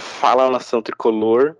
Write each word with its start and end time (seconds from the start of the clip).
Fala 0.00 0.50
nação 0.50 0.80
tricolor. 0.80 1.56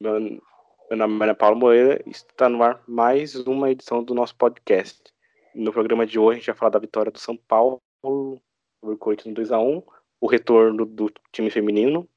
Meu, 0.00 0.18
meu 0.20 0.98
nome 0.98 1.26
é 1.26 1.34
Paulo 1.34 1.56
Moreira 1.56 2.02
e 2.04 2.10
está 2.10 2.48
no 2.48 2.60
ar 2.62 2.82
mais 2.88 3.36
uma 3.36 3.70
edição 3.70 4.02
do 4.02 4.14
nosso 4.14 4.34
podcast. 4.34 5.00
No 5.54 5.72
programa 5.72 6.04
de 6.04 6.18
hoje 6.18 6.30
a 6.30 6.40
gente 6.40 6.46
vai 6.46 6.56
falar 6.56 6.70
da 6.70 6.80
vitória 6.80 7.12
do 7.12 7.20
São 7.20 7.36
Paulo 7.36 7.80
sobre 8.04 8.40
o 8.82 8.98
Corinthians 8.98 9.34
2x1, 9.34 9.84
o 10.20 10.26
retorno 10.26 10.84
do 10.84 11.12
time 11.30 11.50
feminino, 11.50 12.08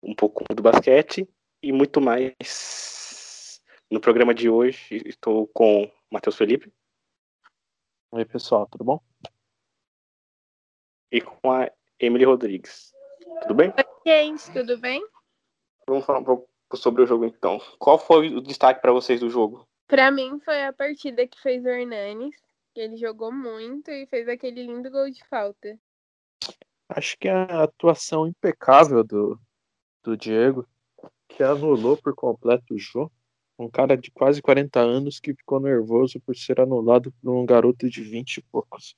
um 0.00 0.14
pouco 0.14 0.44
do 0.54 0.62
basquete 0.62 1.28
e 1.60 1.72
muito 1.72 2.00
mais. 2.00 3.60
No 3.90 4.00
programa 4.00 4.32
de 4.32 4.48
hoje 4.48 5.02
estou 5.04 5.48
com 5.48 5.82
o 5.84 5.90
Matheus 6.12 6.36
Felipe. 6.36 6.72
Oi 8.12 8.24
pessoal, 8.24 8.68
tudo 8.70 8.84
bom? 8.84 9.00
E 11.10 11.20
com 11.20 11.50
a 11.50 11.70
Emily 11.98 12.24
Rodrigues. 12.24 12.95
Tudo 13.42 13.54
bem? 13.54 13.68
Oi, 13.76 13.84
gente, 14.06 14.50
tudo 14.52 14.78
bem? 14.78 15.06
Vamos 15.86 16.04
falar 16.04 16.20
um 16.20 16.24
pouco 16.24 16.48
sobre 16.74 17.02
o 17.02 17.06
jogo 17.06 17.24
então. 17.24 17.60
Qual 17.78 17.98
foi 17.98 18.34
o 18.34 18.40
destaque 18.40 18.80
para 18.80 18.92
vocês 18.92 19.20
do 19.20 19.30
jogo? 19.30 19.66
Para 19.86 20.10
mim 20.10 20.40
foi 20.40 20.64
a 20.64 20.72
partida 20.72 21.26
que 21.26 21.40
fez 21.40 21.64
o 21.64 21.68
Hernanes, 21.68 22.34
que 22.74 22.80
ele 22.80 22.96
jogou 22.96 23.30
muito 23.30 23.90
e 23.90 24.06
fez 24.06 24.28
aquele 24.28 24.66
lindo 24.66 24.90
gol 24.90 25.10
de 25.10 25.22
falta. 25.28 25.78
Acho 26.88 27.16
que 27.18 27.28
a 27.28 27.62
atuação 27.62 28.26
impecável 28.26 29.04
do, 29.04 29.38
do 30.02 30.16
Diego, 30.16 30.66
que 31.28 31.42
anulou 31.42 31.96
por 31.96 32.14
completo 32.14 32.74
o 32.74 32.78
jogo. 32.78 33.12
Um 33.58 33.70
cara 33.70 33.96
de 33.96 34.10
quase 34.10 34.42
40 34.42 34.80
anos 34.80 35.18
que 35.18 35.34
ficou 35.34 35.60
nervoso 35.60 36.20
por 36.20 36.36
ser 36.36 36.60
anulado 36.60 37.12
por 37.12 37.34
um 37.34 37.46
garoto 37.46 37.88
de 37.88 38.02
20 38.02 38.38
e 38.38 38.42
poucos. 38.42 38.94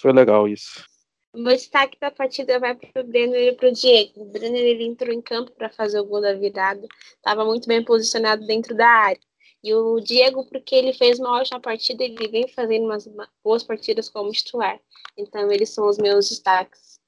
Foi 0.00 0.12
legal 0.12 0.46
isso. 0.46 0.84
O 1.32 1.38
meu 1.38 1.52
destaque 1.52 1.98
da 2.00 2.10
partida 2.10 2.58
vai 2.58 2.74
para 2.74 3.02
o 3.02 3.06
Brenner 3.06 3.52
e 3.52 3.56
para 3.56 3.68
o 3.68 3.72
Diego. 3.72 4.22
O 4.22 4.24
Brenner 4.24 4.60
ele 4.60 4.84
entrou 4.84 5.12
em 5.12 5.20
campo 5.20 5.52
para 5.52 5.68
fazer 5.68 6.00
o 6.00 6.04
gol 6.04 6.22
da 6.22 6.32
virada, 6.34 6.86
estava 7.16 7.44
muito 7.44 7.68
bem 7.68 7.84
posicionado 7.84 8.46
dentro 8.46 8.74
da 8.74 8.88
área. 8.88 9.20
E 9.62 9.74
o 9.74 10.00
Diego, 10.00 10.48
porque 10.48 10.74
ele 10.74 10.92
fez 10.92 11.18
uma 11.18 11.36
ótima 11.36 11.60
partida, 11.60 12.04
ele 12.04 12.28
vem 12.28 12.48
fazendo 12.48 12.84
umas 12.84 13.08
boas 13.42 13.62
partidas 13.62 14.08
como 14.08 14.30
titular. 14.30 14.80
Então, 15.16 15.50
eles 15.50 15.70
são 15.70 15.88
os 15.88 15.98
meus 15.98 16.28
destaques. 16.28 17.00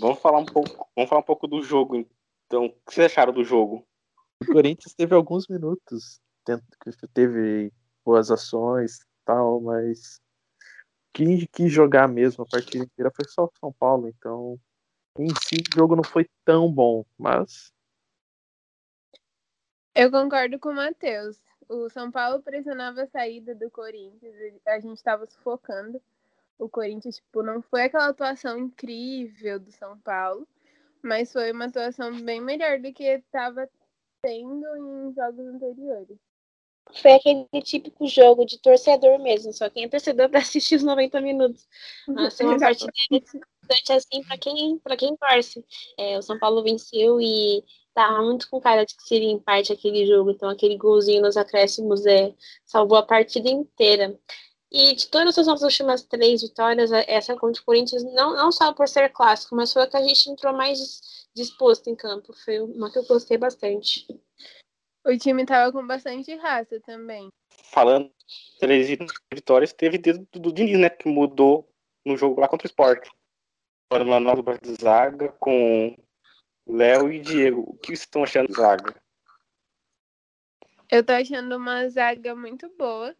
Vamos 0.00 0.18
falar 0.20 0.38
um 0.38 0.46
pouco, 0.46 0.88
vamos 0.96 1.08
falar 1.08 1.20
um 1.20 1.24
pouco 1.24 1.46
do 1.46 1.62
jogo. 1.62 2.06
Então, 2.46 2.66
o 2.66 2.70
que 2.70 2.94
vocês 2.94 3.06
acharam 3.06 3.32
do 3.32 3.44
jogo? 3.44 3.86
O 4.40 4.46
Corinthians 4.46 4.94
teve 4.94 5.14
alguns 5.14 5.46
minutos, 5.48 6.20
teve 7.14 7.72
boas 8.04 8.30
ações, 8.30 9.00
tal, 9.24 9.60
mas 9.60 10.20
quem 11.12 11.46
quis 11.46 11.70
jogar 11.70 12.08
mesmo 12.08 12.44
a 12.44 12.46
partida 12.46 12.84
inteira 12.84 13.10
foi 13.14 13.26
só 13.28 13.44
o 13.44 13.52
São 13.58 13.72
Paulo, 13.72 14.08
então 14.08 14.58
em 15.18 15.28
si 15.28 15.56
o 15.72 15.76
jogo 15.76 15.94
não 15.94 16.04
foi 16.04 16.28
tão 16.44 16.72
bom, 16.72 17.04
mas. 17.18 17.72
Eu 19.94 20.10
concordo 20.10 20.58
com 20.58 20.70
o 20.70 20.74
Matheus. 20.74 21.38
O 21.68 21.88
São 21.90 22.10
Paulo 22.10 22.42
pressionava 22.42 23.02
a 23.02 23.06
saída 23.06 23.54
do 23.54 23.70
Corinthians, 23.70 24.34
a 24.66 24.80
gente 24.80 24.96
estava 24.96 25.26
sufocando. 25.26 26.00
O 26.58 26.68
Corinthians, 26.68 27.16
tipo, 27.16 27.42
não 27.42 27.60
foi 27.60 27.84
aquela 27.84 28.08
atuação 28.08 28.58
incrível 28.58 29.58
do 29.58 29.72
São 29.72 29.98
Paulo, 29.98 30.46
mas 31.02 31.32
foi 31.32 31.52
uma 31.52 31.66
atuação 31.66 32.20
bem 32.22 32.40
melhor 32.40 32.78
do 32.78 32.92
que 32.92 33.04
estava 33.04 33.68
tendo 34.22 34.66
em 34.76 35.14
jogos 35.14 35.46
anteriores 35.46 36.18
foi 37.00 37.12
aquele 37.12 37.46
típico 37.62 38.06
jogo 38.06 38.44
de 38.44 38.58
torcedor 38.58 39.18
mesmo, 39.18 39.52
só 39.52 39.68
quem 39.70 39.84
é 39.84 39.88
torcedor 39.88 40.28
para 40.30 40.40
assistir 40.40 40.76
os 40.76 40.82
90 40.82 41.20
minutos. 41.20 41.66
Nossa, 42.08 42.44
uma 42.44 42.58
partida 42.58 42.92
interessante 43.10 43.92
assim 43.92 44.22
para 44.22 44.38
quem, 44.38 44.78
pra 44.78 44.96
quem 44.96 45.16
torce. 45.16 45.64
É, 45.98 46.18
o 46.18 46.22
São 46.22 46.38
Paulo 46.38 46.62
venceu 46.62 47.20
e 47.20 47.64
tava 47.94 48.22
muito 48.22 48.48
com 48.48 48.60
cara 48.60 48.84
de 48.84 48.96
que 48.96 49.02
seria 49.02 49.30
em 49.30 49.38
parte 49.38 49.72
aquele 49.72 50.06
jogo, 50.06 50.30
então 50.30 50.48
aquele 50.48 50.76
golzinho 50.76 51.22
nos 51.22 51.36
acréscimos 51.36 52.04
é, 52.06 52.34
salvou 52.64 52.98
a 52.98 53.02
partida 53.02 53.48
inteira. 53.48 54.18
E 54.70 54.94
de 54.94 55.06
todas 55.08 55.36
as 55.36 55.46
nossas 55.46 55.64
últimas 55.64 56.02
três 56.02 56.40
vitórias, 56.40 56.90
essa 57.06 57.36
contra 57.36 57.60
o 57.60 57.64
Corinthians, 57.64 58.02
não, 58.14 58.34
não 58.34 58.50
só 58.50 58.72
por 58.72 58.88
ser 58.88 59.10
clássico, 59.10 59.54
mas 59.54 59.70
foi 59.70 59.82
a 59.82 59.86
que 59.86 59.98
a 59.98 60.02
gente 60.02 60.30
entrou 60.30 60.54
mais 60.54 61.28
disposto 61.34 61.88
em 61.88 61.94
campo. 61.94 62.32
Foi 62.42 62.58
uma 62.58 62.90
que 62.90 62.98
eu 62.98 63.04
gostei 63.04 63.36
bastante. 63.36 64.06
O 65.04 65.16
time 65.18 65.44
tava 65.44 65.72
com 65.72 65.86
bastante 65.86 66.34
raça 66.36 66.80
também. 66.80 67.28
Falando 67.72 68.10
três 68.60 68.88
vitórias, 69.32 69.72
teve 69.72 69.98
dedo 69.98 70.26
do 70.32 70.52
Diniz, 70.52 70.78
né? 70.78 70.88
Que 70.88 71.08
mudou 71.08 71.68
no 72.04 72.16
jogo 72.16 72.40
lá 72.40 72.48
contra 72.48 72.66
o 72.66 72.70
Sport. 72.70 73.08
Agora 73.90 74.04
uma 74.04 74.20
nova 74.20 74.58
zaga 74.80 75.32
com 75.32 75.96
Léo 76.66 77.12
e 77.12 77.20
Diego. 77.20 77.62
O 77.62 77.76
que 77.78 77.88
vocês 77.88 78.00
estão 78.00 78.22
achando 78.22 78.48
da 78.48 78.54
zaga? 78.54 79.02
Eu 80.90 81.04
tô 81.04 81.12
achando 81.12 81.56
uma 81.56 81.88
zaga 81.88 82.34
muito 82.36 82.68
boa 82.76 83.16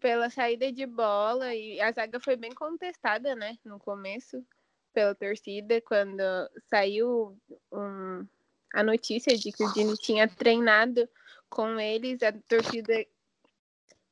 pela 0.00 0.30
saída 0.30 0.72
de 0.72 0.86
bola 0.86 1.54
e 1.54 1.80
a 1.80 1.92
zaga 1.92 2.20
foi 2.20 2.36
bem 2.36 2.52
contestada, 2.52 3.34
né, 3.34 3.56
no 3.64 3.78
começo 3.78 4.44
pela 4.92 5.14
torcida 5.14 5.80
quando 5.82 6.22
saiu 6.68 7.38
um 7.72 8.26
a 8.72 8.82
notícia 8.82 9.36
de 9.36 9.52
que 9.52 9.64
o 9.64 9.72
Dini 9.72 9.96
tinha 9.96 10.28
treinado 10.28 11.08
com 11.48 11.78
eles, 11.78 12.22
a 12.22 12.32
torcida 12.32 13.04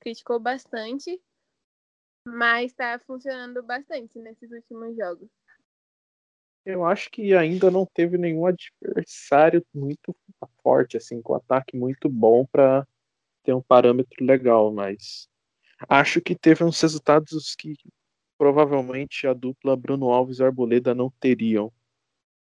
criticou 0.00 0.40
bastante, 0.40 1.20
mas 2.26 2.72
está 2.72 2.98
funcionando 2.98 3.62
bastante 3.62 4.18
nesses 4.18 4.50
últimos 4.50 4.96
jogos. 4.96 5.28
Eu 6.64 6.84
acho 6.84 7.10
que 7.10 7.34
ainda 7.34 7.70
não 7.70 7.86
teve 7.86 8.18
nenhum 8.18 8.44
adversário 8.44 9.64
muito 9.72 10.14
forte, 10.62 10.96
assim, 10.96 11.22
com 11.22 11.34
ataque 11.34 11.76
muito 11.76 12.08
bom 12.08 12.44
para 12.44 12.86
ter 13.42 13.54
um 13.54 13.62
parâmetro 13.62 14.22
legal, 14.24 14.70
mas 14.70 15.28
acho 15.88 16.20
que 16.20 16.34
teve 16.34 16.64
uns 16.64 16.78
resultados 16.80 17.54
que 17.54 17.74
provavelmente 18.36 19.26
a 19.26 19.32
dupla 19.32 19.76
Bruno 19.76 20.10
Alves 20.10 20.38
e 20.38 20.44
Arboleda 20.44 20.94
não 20.94 21.10
teriam. 21.18 21.72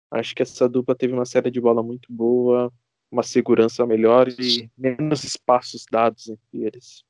Acho 0.10 0.36
que 0.36 0.42
essa 0.42 0.70
dupla 0.70 0.96
teve 0.96 1.14
uma 1.14 1.26
série 1.26 1.52
de 1.52 1.60
bola 1.60 1.84
muito 1.84 2.12
boa, 2.12 2.72
uma 3.12 3.24
segurança 3.24 3.86
melhor 3.86 4.28
e 4.30 4.70
menos 4.78 5.24
espaços 5.24 5.86
dados 5.90 6.30
entre 6.30 6.64
eles. 6.64 7.04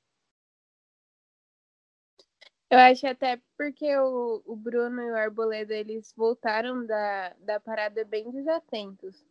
Eu 2.69 2.79
acho 2.79 3.07
até 3.07 3.39
porque 3.57 3.97
o, 3.97 4.41
o 4.45 4.55
Bruno 4.55 5.01
e 5.01 5.11
o 5.11 5.15
Arboleda 5.15 5.73
eles 5.73 6.13
voltaram 6.17 6.85
da, 6.85 7.33
da 7.39 7.59
parada 7.59 8.03
bem 8.03 8.29
desatentos. 8.29 9.25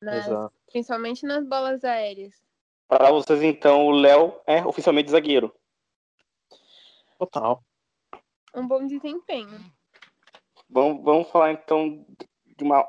Nas, 0.00 0.26
principalmente 0.70 1.24
nas 1.24 1.46
bolas 1.46 1.84
aéreas. 1.84 2.34
Para 2.88 3.10
vocês, 3.10 3.42
então, 3.42 3.86
o 3.86 3.90
Léo 3.90 4.38
é 4.46 4.64
oficialmente 4.64 5.10
zagueiro. 5.10 5.54
Total. 7.18 7.64
Um 8.54 8.66
bom 8.66 8.86
desempenho. 8.86 9.58
Vamos, 10.68 11.02
vamos 11.02 11.30
falar 11.30 11.52
então 11.52 12.04
de 12.44 12.64
uma 12.64 12.86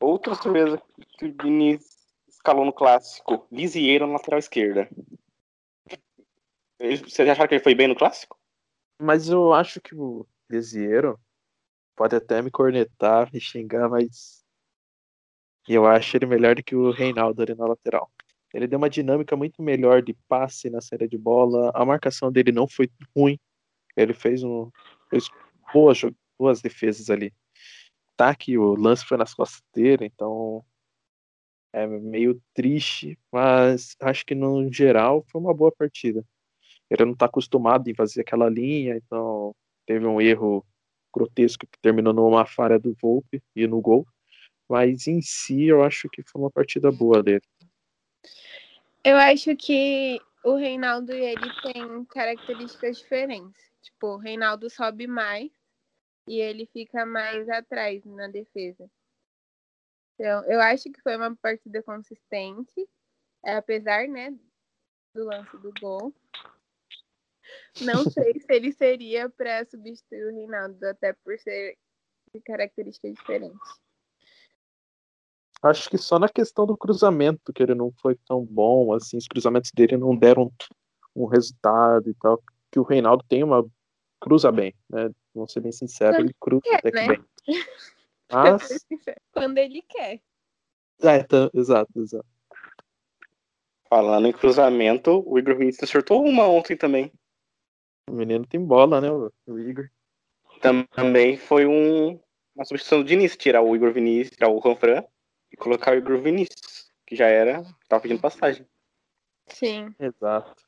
outra 0.00 0.34
surpresa 0.34 0.80
que 1.18 1.26
o 1.26 1.32
Diniz 1.32 1.98
escalou 2.28 2.64
no 2.64 2.72
clássico. 2.72 3.46
Lisieiro 3.50 4.06
na 4.06 4.14
lateral 4.14 4.38
esquerda. 4.38 4.88
Vocês 6.78 7.28
acharam 7.28 7.48
que 7.48 7.54
ele 7.54 7.64
foi 7.64 7.74
bem 7.74 7.88
no 7.88 7.96
clássico? 7.96 8.38
Mas 9.00 9.28
eu 9.28 9.52
acho 9.52 9.80
que 9.80 9.94
o 9.94 10.26
Lisieiro 10.48 11.18
pode 11.96 12.14
até 12.14 12.40
me 12.40 12.50
cornetar, 12.50 13.32
me 13.32 13.40
xingar, 13.40 13.88
mas 13.88 14.44
eu 15.68 15.86
acho 15.86 16.16
ele 16.16 16.26
melhor 16.26 16.54
do 16.54 16.62
que 16.62 16.76
o 16.76 16.90
Reinaldo 16.90 17.42
ali 17.42 17.54
na 17.54 17.66
lateral. 17.66 18.10
Ele 18.54 18.66
deu 18.66 18.78
uma 18.78 18.88
dinâmica 18.88 19.36
muito 19.36 19.62
melhor 19.62 20.02
de 20.02 20.14
passe 20.26 20.70
na 20.70 20.80
série 20.80 21.06
de 21.06 21.18
bola. 21.18 21.70
A 21.74 21.84
marcação 21.84 22.32
dele 22.32 22.50
não 22.50 22.66
foi 22.66 22.90
ruim. 23.14 23.38
Ele 23.96 24.14
fez 24.14 24.42
um 24.42 24.70
fez 25.10 25.28
boas, 25.72 26.00
boas 26.38 26.62
defesas 26.62 27.10
ali 27.10 27.32
que 28.34 28.58
o 28.58 28.74
lance 28.74 29.04
foi 29.04 29.16
nas 29.16 29.34
costas 29.34 29.62
dele, 29.74 30.06
então 30.06 30.64
é 31.72 31.86
meio 31.86 32.40
triste, 32.54 33.18
mas 33.30 33.94
acho 34.00 34.24
que 34.24 34.34
no 34.34 34.72
geral 34.72 35.24
foi 35.30 35.40
uma 35.40 35.54
boa 35.54 35.70
partida. 35.70 36.24
Ele 36.90 37.04
não 37.04 37.12
está 37.12 37.26
acostumado 37.26 37.88
em 37.88 37.94
fazer 37.94 38.22
aquela 38.22 38.48
linha, 38.48 38.96
então 38.96 39.54
teve 39.86 40.06
um 40.06 40.20
erro 40.20 40.64
grotesco 41.14 41.66
que 41.66 41.78
terminou 41.80 42.12
numa 42.12 42.46
falha 42.46 42.78
do 42.78 42.96
Volpe 43.00 43.42
e 43.54 43.66
no 43.66 43.80
gol, 43.80 44.06
mas 44.68 45.06
em 45.06 45.20
si 45.20 45.64
eu 45.64 45.82
acho 45.82 46.08
que 46.08 46.22
foi 46.22 46.40
uma 46.40 46.50
partida 46.50 46.90
boa 46.90 47.22
dele. 47.22 47.44
Eu 49.04 49.16
acho 49.16 49.54
que 49.56 50.20
o 50.44 50.54
Reinaldo 50.56 51.12
e 51.12 51.24
ele 51.24 51.50
têm 51.62 52.04
características 52.06 52.98
diferentes. 52.98 53.68
Tipo, 53.82 54.14
o 54.14 54.16
Reinaldo 54.16 54.68
sobe 54.68 55.06
mais 55.06 55.50
e 56.28 56.40
ele 56.40 56.66
fica 56.66 57.06
mais 57.06 57.48
atrás 57.48 58.04
na 58.04 58.28
defesa. 58.28 58.88
Então, 60.14 60.44
eu 60.44 60.60
acho 60.60 60.90
que 60.90 61.00
foi 61.00 61.16
uma 61.16 61.34
partida 61.36 61.82
consistente, 61.82 62.88
apesar, 63.44 64.08
né, 64.08 64.36
do 65.14 65.24
lance 65.24 65.56
do 65.58 65.72
gol. 65.80 66.12
Não 67.80 68.04
sei 68.10 68.38
se 68.40 68.52
ele 68.52 68.72
seria 68.72 69.30
para 69.30 69.64
substituir 69.64 70.24
o 70.26 70.34
Reinaldo, 70.34 70.84
até 70.86 71.12
por 71.12 71.38
ser 71.38 71.78
de 72.34 72.40
características 72.40 73.14
diferentes. 73.14 73.58
Acho 75.62 75.88
que 75.88 75.98
só 75.98 76.18
na 76.18 76.28
questão 76.28 76.66
do 76.66 76.76
cruzamento 76.76 77.52
que 77.52 77.62
ele 77.62 77.74
não 77.74 77.92
foi 78.00 78.14
tão 78.26 78.44
bom, 78.44 78.92
assim, 78.92 79.16
os 79.16 79.26
cruzamentos 79.26 79.72
dele 79.72 79.96
não 79.96 80.16
deram 80.16 80.52
um 81.14 81.26
resultado 81.26 82.08
e 82.08 82.14
tal. 82.14 82.40
Que 82.70 82.78
o 82.78 82.84
Reinaldo 82.84 83.24
tem 83.28 83.42
uma 83.42 83.66
cruza 84.20 84.52
bem, 84.52 84.74
né? 84.88 85.10
Vamos 85.38 85.52
ser 85.52 85.60
bem 85.60 85.72
sincero, 85.72 86.16
ele 86.16 86.34
cruza 86.40 86.62
quer, 86.64 86.78
até 86.78 86.90
que 86.90 86.96
né? 86.96 87.06
bem. 87.06 87.24
Mas, 88.30 88.86
Quando 89.32 89.56
ele 89.56 89.82
quer. 89.82 90.20
é, 91.02 91.22
tá, 91.22 91.48
exato, 91.54 92.00
exato. 92.00 92.26
Falando 93.88 94.26
em 94.26 94.32
cruzamento, 94.32 95.22
o 95.26 95.38
Igor 95.38 95.56
Vinícius 95.56 95.88
acertou 95.88 96.22
uma 96.22 96.46
ontem 96.46 96.76
também. 96.76 97.10
O 98.10 98.12
menino 98.12 98.44
tem 98.44 98.62
bola, 98.62 99.00
né, 99.00 99.10
o, 99.10 99.58
Igor. 99.58 99.88
Também 100.90 101.36
foi 101.38 101.64
um, 101.64 102.20
uma 102.54 102.64
substituição 102.64 102.98
do 102.98 103.04
Diniz, 103.04 103.36
tirar 103.36 103.62
o 103.62 103.74
Igor 103.74 103.92
Vinícius, 103.92 104.36
tirar 104.36 104.50
o 104.50 104.60
Juanfran 104.60 105.04
e 105.52 105.56
colocar 105.56 105.92
o 105.92 105.96
Igor 105.96 106.20
Vinícius, 106.20 106.90
que 107.06 107.14
já 107.16 107.26
era, 107.26 107.62
tava 107.88 108.02
pedindo 108.02 108.20
passagem. 108.20 108.66
Sim. 109.46 109.94
Exato. 109.98 110.67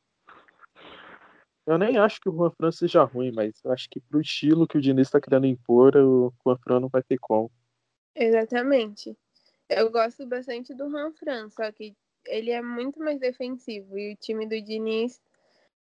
Eu 1.71 1.79
nem 1.79 1.97
acho 1.99 2.21
que 2.21 2.29
o 2.29 2.33
Juan 2.33 2.51
Fran 2.51 2.73
seja 2.73 3.05
ruim, 3.05 3.31
mas 3.31 3.55
eu 3.65 3.71
acho 3.71 3.89
que 3.89 4.01
pro 4.01 4.21
estilo 4.21 4.67
que 4.67 4.77
o 4.77 4.81
Diniz 4.81 5.07
está 5.07 5.21
querendo 5.21 5.47
impor, 5.47 5.97
o 5.97 6.35
Juan 6.45 6.59
Fran 6.59 6.81
não 6.81 6.89
vai 6.89 7.01
ter 7.01 7.17
como. 7.17 7.49
Exatamente. 8.13 9.17
Eu 9.69 9.89
gosto 9.89 10.27
bastante 10.27 10.75
do 10.75 10.89
Ranfran, 10.89 11.49
só 11.49 11.71
que 11.71 11.97
ele 12.27 12.51
é 12.51 12.61
muito 12.61 12.99
mais 12.99 13.21
defensivo 13.21 13.97
e 13.97 14.13
o 14.13 14.17
time 14.17 14.49
do 14.49 14.61
Diniz 14.61 15.23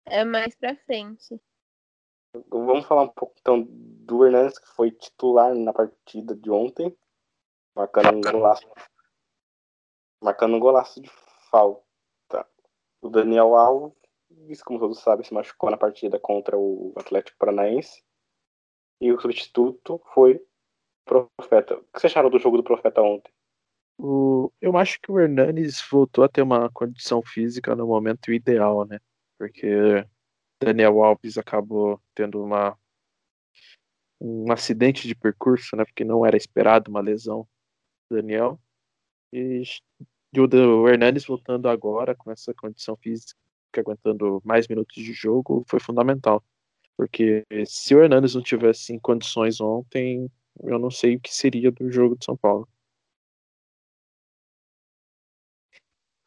é 0.07 0.25
mais 0.25 0.55
pra 0.55 0.75
frente. 0.75 1.39
Vamos 2.49 2.87
falar 2.87 3.03
um 3.03 3.09
pouco 3.09 3.35
então 3.39 3.63
do 3.69 4.25
Hernandes, 4.25 4.59
que 4.59 4.69
foi 4.69 4.91
titular 4.91 5.55
na 5.55 5.75
partida 5.75 6.35
de 6.35 6.51
ontem, 6.51 6.97
marcando 7.77 8.17
um 8.17 8.21
golaço. 8.23 8.67
Marcando 10.23 10.57
um 10.57 10.61
golaço 10.61 11.03
de 11.03 11.11
falta. 11.51 12.49
O 13.03 13.11
Daniel 13.11 13.55
Alves, 13.55 14.04
como 14.65 14.79
todos 14.79 15.01
sabem, 15.01 15.25
se 15.25 15.33
machucou 15.33 15.71
na 15.71 15.77
partida 15.77 16.19
contra 16.19 16.57
o 16.57 16.93
Atlético 16.97 17.39
Paranaense. 17.39 18.03
E 19.01 19.13
o 19.13 19.21
substituto 19.21 20.01
foi 20.13 20.37
o 20.37 20.47
Profeta. 21.05 21.77
O 21.77 21.81
que 21.81 22.01
vocês 22.01 22.13
acharam 22.13 22.31
do 22.31 22.39
jogo 22.39 22.57
do 22.57 22.65
Profeta 22.65 23.03
ontem? 23.03 23.33
O, 23.99 24.51
eu 24.61 24.77
acho 24.77 24.99
que 25.01 25.13
o 25.13 25.21
Hernanes 25.21 25.83
voltou 25.91 26.25
a 26.25 26.29
ter 26.29 26.43
uma 26.43 26.71
condição 26.71 27.23
física 27.23 27.77
no 27.77 27.87
momento 27.87 28.33
ideal, 28.33 28.85
né? 28.87 28.99
Porque 29.39 30.05
Daniel 30.61 31.03
Alves 31.03 31.39
acabou 31.39 32.01
tendo 32.15 32.43
uma 32.43 32.77
um 34.21 34.51
acidente 34.51 35.07
de 35.07 35.15
percurso, 35.15 35.77
né? 35.77 35.85
Porque 35.85 36.05
não 36.05 36.25
era 36.25 36.37
esperado 36.37 36.91
uma 36.91 37.01
lesão 37.01 37.47
do 38.09 38.17
Daniel. 38.17 38.59
E, 39.33 39.63
o 40.37 40.47
do 40.47 40.89
Hernanes 40.89 41.27
voltando 41.27 41.69
agora 41.69 42.15
com 42.15 42.31
essa 42.31 42.55
condição 42.55 42.97
física, 42.97 43.39
aguentando 43.81 44.41
mais 44.45 44.69
minutos 44.69 44.97
de 44.97 45.13
jogo, 45.13 45.65
foi 45.69 45.81
fundamental. 45.81 46.43
Porque 46.97 47.45
se 47.67 47.95
o 47.95 48.03
Hernanes 48.03 48.35
não 48.35 48.43
tivesse 48.43 48.93
em 48.93 48.99
condições 48.99 49.61
ontem, 49.61 50.31
eu 50.63 50.79
não 50.79 50.91
sei 50.91 51.17
o 51.17 51.21
que 51.21 51.35
seria 51.35 51.71
do 51.73 51.91
jogo 51.91 52.17
de 52.17 52.25
São 52.25 52.37
Paulo. 52.37 52.69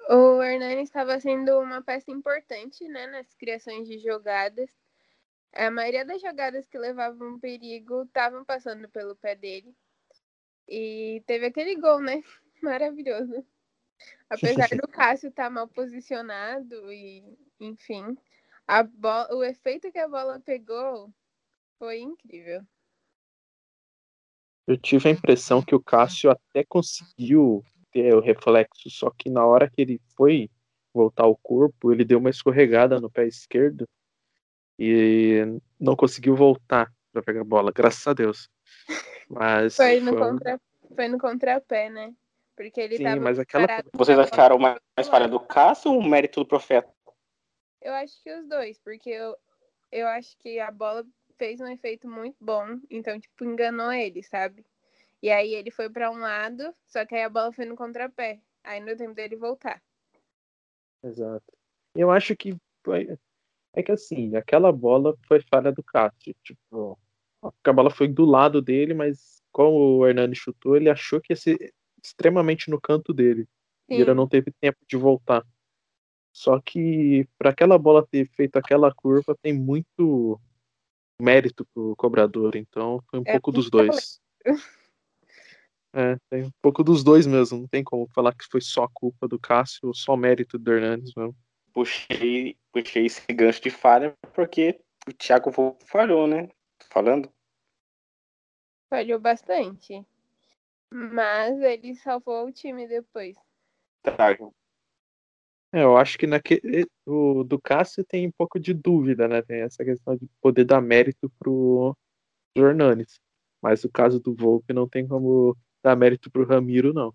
O 0.09 0.41
Hernani 0.41 0.83
estava 0.83 1.19
sendo 1.19 1.59
uma 1.59 1.81
peça 1.81 2.09
importante 2.11 2.87
né, 2.87 3.07
nas 3.07 3.33
criações 3.35 3.87
de 3.87 3.99
jogadas. 3.99 4.69
A 5.53 5.69
maioria 5.69 6.05
das 6.05 6.21
jogadas 6.21 6.67
que 6.67 6.77
levavam 6.77 7.39
perigo 7.39 8.03
estavam 8.03 8.45
passando 8.45 8.87
pelo 8.89 9.15
pé 9.15 9.35
dele. 9.35 9.75
E 10.67 11.23
teve 11.25 11.47
aquele 11.47 11.75
gol, 11.75 11.99
né? 12.01 12.21
Maravilhoso. 12.63 13.45
Apesar 14.29 14.67
do 14.81 14.87
Cássio 14.87 15.29
estar 15.29 15.49
mal 15.49 15.67
posicionado 15.67 16.91
e, 16.91 17.23
enfim, 17.59 18.17
a 18.67 18.83
bola, 18.83 19.33
o 19.33 19.43
efeito 19.43 19.91
que 19.91 19.99
a 19.99 20.07
bola 20.07 20.39
pegou 20.39 21.11
foi 21.79 21.99
incrível. 21.99 22.61
Eu 24.67 24.77
tive 24.77 25.07
a 25.07 25.11
impressão 25.11 25.61
que 25.61 25.73
o 25.73 25.81
Cássio 25.81 26.29
até 26.29 26.63
conseguiu 26.65 27.63
ter 27.91 28.13
o 28.13 28.19
reflexo, 28.19 28.89
só 28.89 29.09
que 29.09 29.29
na 29.29 29.45
hora 29.45 29.69
que 29.69 29.81
ele 29.81 30.01
foi 30.15 30.49
voltar 30.93 31.25
o 31.25 31.37
corpo, 31.37 31.93
ele 31.93 32.03
deu 32.03 32.19
uma 32.19 32.29
escorregada 32.29 32.99
no 32.99 33.09
pé 33.09 33.25
esquerdo 33.25 33.87
e 34.77 35.41
não 35.79 35.95
conseguiu 35.95 36.35
voltar 36.35 36.91
para 37.11 37.21
pegar 37.21 37.41
a 37.41 37.45
bola, 37.45 37.71
graças 37.71 38.05
a 38.05 38.13
Deus. 38.13 38.49
Mas 39.29 39.75
Foi 39.75 39.99
no, 39.99 40.11
foi 40.11 40.19
contra, 40.19 40.61
foi 40.95 41.07
no 41.07 41.17
contrapé, 41.17 41.89
né? 41.89 42.13
Porque 42.57 42.81
ele 42.81 42.97
Sim, 42.97 43.03
tava 43.03 43.21
mas 43.21 43.37
aquela- 43.37 43.67
Vocês 43.93 44.17
acharam 44.17 44.57
mais, 44.57 44.79
falha 45.07 45.27
do 45.27 45.39
Cássio 45.39 45.91
ou 45.91 45.99
o 45.99 46.03
mérito 46.03 46.39
do 46.39 46.47
Profeta? 46.47 46.91
Eu 47.79 47.93
acho 47.93 48.21
que 48.23 48.33
os 48.33 48.49
dois, 48.49 48.79
porque 48.79 49.11
eu, 49.11 49.37
eu 49.91 50.07
acho 50.07 50.35
que 50.39 50.59
a 50.59 50.71
bola 50.71 51.05
fez 51.37 51.61
um 51.61 51.67
efeito 51.67 52.09
muito 52.09 52.35
bom, 52.41 52.79
então, 52.89 53.19
tipo, 53.19 53.45
enganou 53.45 53.93
ele, 53.93 54.23
sabe? 54.23 54.65
E 55.21 55.29
aí 55.29 55.53
ele 55.53 55.69
foi 55.69 55.87
pra 55.87 56.09
um 56.09 56.17
lado, 56.17 56.73
só 56.87 57.05
que 57.05 57.13
aí 57.13 57.23
a 57.23 57.29
bola 57.29 57.53
foi 57.53 57.65
no 57.65 57.75
contrapé. 57.75 58.41
Aí 58.63 58.79
no 58.79 58.97
tempo 58.97 59.13
dele 59.13 59.35
voltar. 59.35 59.81
Exato. 61.03 61.45
Eu 61.95 62.09
acho 62.11 62.35
que 62.35 62.57
foi... 62.83 63.17
é 63.73 63.83
que 63.83 63.91
assim, 63.91 64.35
aquela 64.35 64.71
bola 64.71 65.15
foi 65.27 65.41
falha 65.41 65.71
do 65.71 65.83
Cássio, 65.83 66.35
tipo, 66.43 66.97
a 67.41 67.73
bola 67.73 67.91
foi 67.91 68.07
do 68.07 68.25
lado 68.25 68.61
dele, 68.61 68.95
mas 68.95 69.41
como 69.51 69.99
o 69.99 70.07
Hernani 70.07 70.35
chutou, 70.35 70.75
ele 70.75 70.89
achou 70.89 71.21
que 71.21 71.31
ia 71.33 71.37
ser 71.37 71.73
extremamente 72.07 72.69
no 72.69 72.79
canto 72.79 73.13
dele. 73.13 73.47
E 73.89 73.95
ele 73.95 74.05
Sim. 74.05 74.13
não 74.13 74.27
teve 74.27 74.51
tempo 74.51 74.79
de 74.87 74.97
voltar. 74.97 75.45
Só 76.33 76.59
que 76.59 77.27
para 77.37 77.49
aquela 77.49 77.77
bola 77.77 78.05
ter 78.05 78.27
feito 78.29 78.57
aquela 78.57 78.93
curva 78.93 79.35
tem 79.41 79.53
muito 79.53 80.39
mérito 81.19 81.65
pro 81.73 81.95
cobrador, 81.95 82.55
então 82.55 83.01
foi 83.09 83.19
um 83.19 83.23
É 83.25 83.31
pouco 83.33 83.51
dos 83.51 83.69
dois. 83.69 84.21
É, 85.93 86.15
tem 86.29 86.43
um 86.43 86.51
pouco 86.61 86.83
dos 86.83 87.03
dois 87.03 87.25
mesmo, 87.25 87.61
não 87.61 87.67
tem 87.67 87.83
como 87.83 88.07
falar 88.13 88.35
que 88.35 88.45
foi 88.45 88.61
só 88.61 88.87
culpa 88.93 89.27
do 89.27 89.39
Cássio 89.39 89.87
ou 89.87 89.95
só 89.95 90.15
mérito 90.15 90.59
do 90.59 90.71
Hernandes 90.71 91.11
mesmo. 91.15 91.35
Puxei, 91.73 92.55
puxei 92.71 93.07
esse 93.07 93.25
gancho 93.33 93.61
de 93.61 93.71
falha 93.71 94.15
porque 94.35 94.79
o 95.07 95.13
Thiago 95.13 95.51
falhou, 95.87 96.27
né? 96.27 96.47
Tô 96.77 96.85
falando. 96.91 97.31
Falhou 98.89 99.19
bastante. 99.19 100.05
Mas 100.91 101.59
ele 101.59 101.95
salvou 101.95 102.47
o 102.47 102.51
time 102.51 102.87
depois. 102.87 103.35
Tá, 104.01 104.31
É, 105.73 105.83
eu 105.83 105.97
acho 105.97 106.17
que 106.17 106.25
naquele, 106.25 106.87
o 107.05 107.43
do 107.43 107.59
Cássio 107.59 108.03
tem 108.05 108.27
um 108.27 108.31
pouco 108.31 108.59
de 108.59 108.73
dúvida, 108.73 109.27
né? 109.27 109.41
Tem 109.41 109.61
essa 109.61 109.83
questão 109.83 110.15
de 110.15 110.27
poder 110.41 110.63
dar 110.63 110.81
mérito 110.81 111.29
pro, 111.37 111.95
pro 112.53 112.67
Hernanes. 112.67 113.19
Mas 113.61 113.83
o 113.83 113.91
caso 113.91 114.19
do 114.19 114.33
Volpe 114.33 114.73
não 114.73 114.87
tem 114.87 115.07
como 115.07 115.57
dar 115.83 115.95
mérito 115.95 116.31
pro 116.31 116.45
Ramiro, 116.45 116.93
não. 116.93 117.13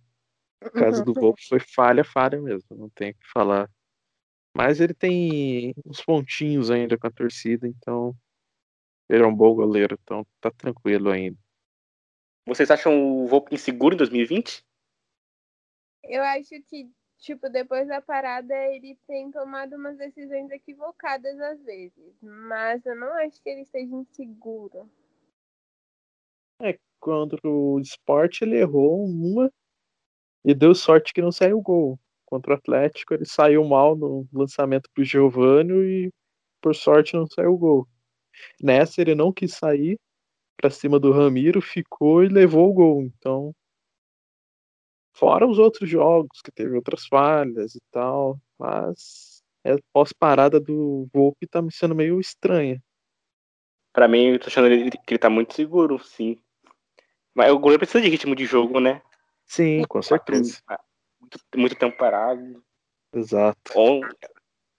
O 0.62 0.70
caso 0.70 1.04
do 1.04 1.14
Volpe 1.14 1.42
foi 1.48 1.60
falha, 1.60 2.04
falha 2.04 2.40
mesmo, 2.40 2.76
não 2.76 2.90
tem 2.90 3.12
o 3.12 3.14
que 3.14 3.30
falar. 3.32 3.70
Mas 4.54 4.80
ele 4.80 4.94
tem 4.94 5.74
uns 5.86 6.02
pontinhos 6.02 6.70
ainda 6.70 6.98
com 6.98 7.06
a 7.06 7.10
torcida, 7.10 7.66
então 7.66 8.14
ele 9.08 9.22
é 9.22 9.26
um 9.26 9.34
bom 9.34 9.54
goleiro, 9.54 9.98
então 10.02 10.26
tá 10.40 10.50
tranquilo 10.50 11.10
ainda. 11.10 11.38
Vocês 12.46 12.70
acham 12.70 13.22
o 13.22 13.26
Volpe 13.26 13.54
inseguro 13.54 13.94
em 13.94 13.98
2020? 13.98 14.64
Eu 16.04 16.22
acho 16.22 16.60
que, 16.68 16.90
tipo, 17.18 17.48
depois 17.48 17.86
da 17.86 18.00
parada, 18.00 18.54
ele 18.74 18.98
tem 19.06 19.30
tomado 19.30 19.76
umas 19.76 19.96
decisões 19.96 20.50
equivocadas 20.50 21.38
às 21.40 21.62
vezes. 21.62 22.16
Mas 22.20 22.84
eu 22.84 22.96
não 22.96 23.12
acho 23.18 23.40
que 23.42 23.48
ele 23.48 23.62
esteja 23.62 23.94
inseguro. 23.94 24.90
Contra 27.02 27.40
o 27.44 27.80
Sport 27.80 28.42
ele 28.42 28.58
errou 28.58 29.04
uma 29.04 29.52
e 30.44 30.54
deu 30.54 30.72
sorte 30.72 31.12
que 31.12 31.20
não 31.20 31.32
saiu 31.32 31.60
gol. 31.60 31.98
Contra 32.24 32.54
o 32.54 32.56
Atlético 32.56 33.12
ele 33.12 33.24
saiu 33.24 33.64
mal 33.64 33.96
no 33.96 34.24
lançamento 34.32 34.88
pro 34.94 35.02
Giovanni 35.02 35.72
e 35.72 36.12
por 36.60 36.76
sorte 36.76 37.14
não 37.14 37.26
saiu 37.26 37.58
gol. 37.58 37.88
Nessa 38.62 39.00
ele 39.00 39.16
não 39.16 39.32
quis 39.32 39.56
sair 39.56 39.98
pra 40.62 40.70
cima 40.70 41.00
do 41.00 41.10
Ramiro, 41.10 41.60
ficou 41.60 42.22
e 42.22 42.28
levou 42.28 42.70
o 42.70 42.72
gol. 42.72 43.02
Então, 43.02 43.52
fora 45.12 45.44
os 45.46 45.58
outros 45.58 45.90
jogos 45.90 46.40
que 46.40 46.52
teve 46.52 46.76
outras 46.76 47.04
falhas 47.06 47.74
e 47.74 47.80
tal, 47.90 48.38
mas 48.56 49.42
a 49.64 49.76
pós-parada 49.92 50.60
do 50.60 51.08
Volpe 51.12 51.48
tá 51.48 51.60
me 51.60 51.72
sendo 51.72 51.96
meio 51.96 52.20
estranha. 52.20 52.80
Pra 53.92 54.06
mim, 54.06 54.28
eu 54.28 54.38
tô 54.38 54.46
achando 54.46 54.68
ele- 54.68 54.90
que 54.92 55.14
ele 55.14 55.18
tá 55.18 55.28
muito 55.28 55.52
seguro, 55.52 55.98
sim. 56.02 56.38
Mas 57.34 57.50
o 57.50 57.58
goleiro 57.58 57.80
precisa 57.80 58.00
de 58.00 58.08
ritmo 58.08 58.36
de 58.36 58.46
jogo, 58.46 58.78
né? 58.78 59.02
Sim, 59.44 59.82
com 59.88 60.00
certeza. 60.00 60.62
Muito, 61.20 61.40
muito 61.56 61.76
tempo 61.76 61.96
parado. 61.98 62.64
Exato. 63.12 63.72
On- 63.76 64.00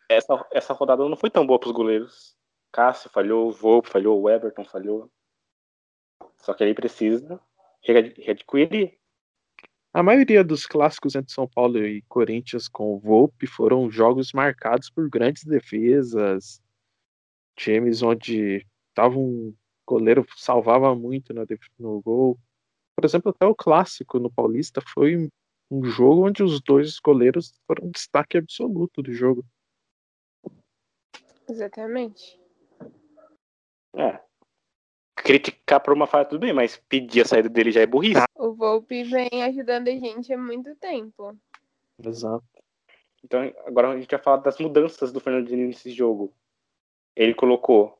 Essa, 0.09 0.47
essa 0.51 0.73
rodada 0.73 1.07
não 1.07 1.17
foi 1.17 1.29
tão 1.29 1.45
boa 1.45 1.59
pros 1.59 1.73
goleiros. 1.73 2.35
Cássio 2.71 3.09
falhou, 3.09 3.49
o 3.49 3.51
Volpe 3.51 3.89
falhou, 3.89 4.19
o 4.21 4.29
Everton 4.29 4.63
falhou. 4.63 5.09
Só 6.43 6.53
que 6.53 6.61
ele 6.61 6.73
precisa 6.73 7.39
read- 7.81 8.21
readquirir 8.21 8.97
A 9.93 10.03
maioria 10.03 10.43
dos 10.43 10.65
clássicos 10.65 11.15
entre 11.15 11.31
São 11.33 11.47
Paulo 11.47 11.77
e 11.85 12.01
Corinthians 12.03 12.67
com 12.67 12.93
o 12.93 12.99
Volpe 12.99 13.47
foram 13.47 13.89
jogos 13.89 14.33
marcados 14.33 14.89
por 14.89 15.09
grandes 15.09 15.45
defesas, 15.45 16.61
times 17.55 18.01
onde 18.01 18.67
tava 18.93 19.17
um 19.17 19.55
goleiro 19.87 20.25
salvava 20.35 20.93
muito 20.93 21.33
no, 21.33 21.45
no 21.79 22.01
gol. 22.01 22.37
Por 22.95 23.05
exemplo, 23.05 23.29
até 23.31 23.45
o 23.45 23.55
clássico 23.55 24.19
no 24.19 24.31
Paulista 24.31 24.81
foi 24.93 25.29
um 25.71 25.85
jogo 25.85 26.27
onde 26.27 26.43
os 26.43 26.61
dois 26.61 26.99
goleiros 26.99 27.53
foram 27.65 27.87
um 27.87 27.91
destaque 27.91 28.37
absoluto 28.37 29.01
do 29.01 29.13
jogo. 29.13 29.45
Exatamente. 31.47 32.39
É. 33.95 34.32
Criticar 35.23 35.81
por 35.81 35.93
uma 35.93 36.05
falha 36.05 36.25
tudo 36.25 36.41
bem, 36.41 36.51
mas 36.51 36.75
pedir 36.75 37.21
a 37.21 37.25
saída 37.25 37.47
dele 37.47 37.71
já 37.71 37.81
é 37.81 37.85
burrice. 37.85 38.23
O 38.35 38.53
Volpe 38.53 39.03
vem 39.03 39.43
ajudando 39.43 39.87
a 39.87 39.91
gente 39.91 40.33
há 40.33 40.37
muito 40.37 40.75
tempo. 40.75 41.37
Exato. 42.03 42.43
Então, 43.23 43.41
agora 43.65 43.91
a 43.91 43.97
gente 43.97 44.11
vai 44.11 44.19
falar 44.19 44.37
das 44.37 44.57
mudanças 44.59 45.13
do 45.13 45.21
Fernando 45.21 45.47
Diniz 45.47 45.67
nesse 45.67 45.91
jogo. 45.91 46.33
Ele 47.15 47.33
colocou 47.33 47.97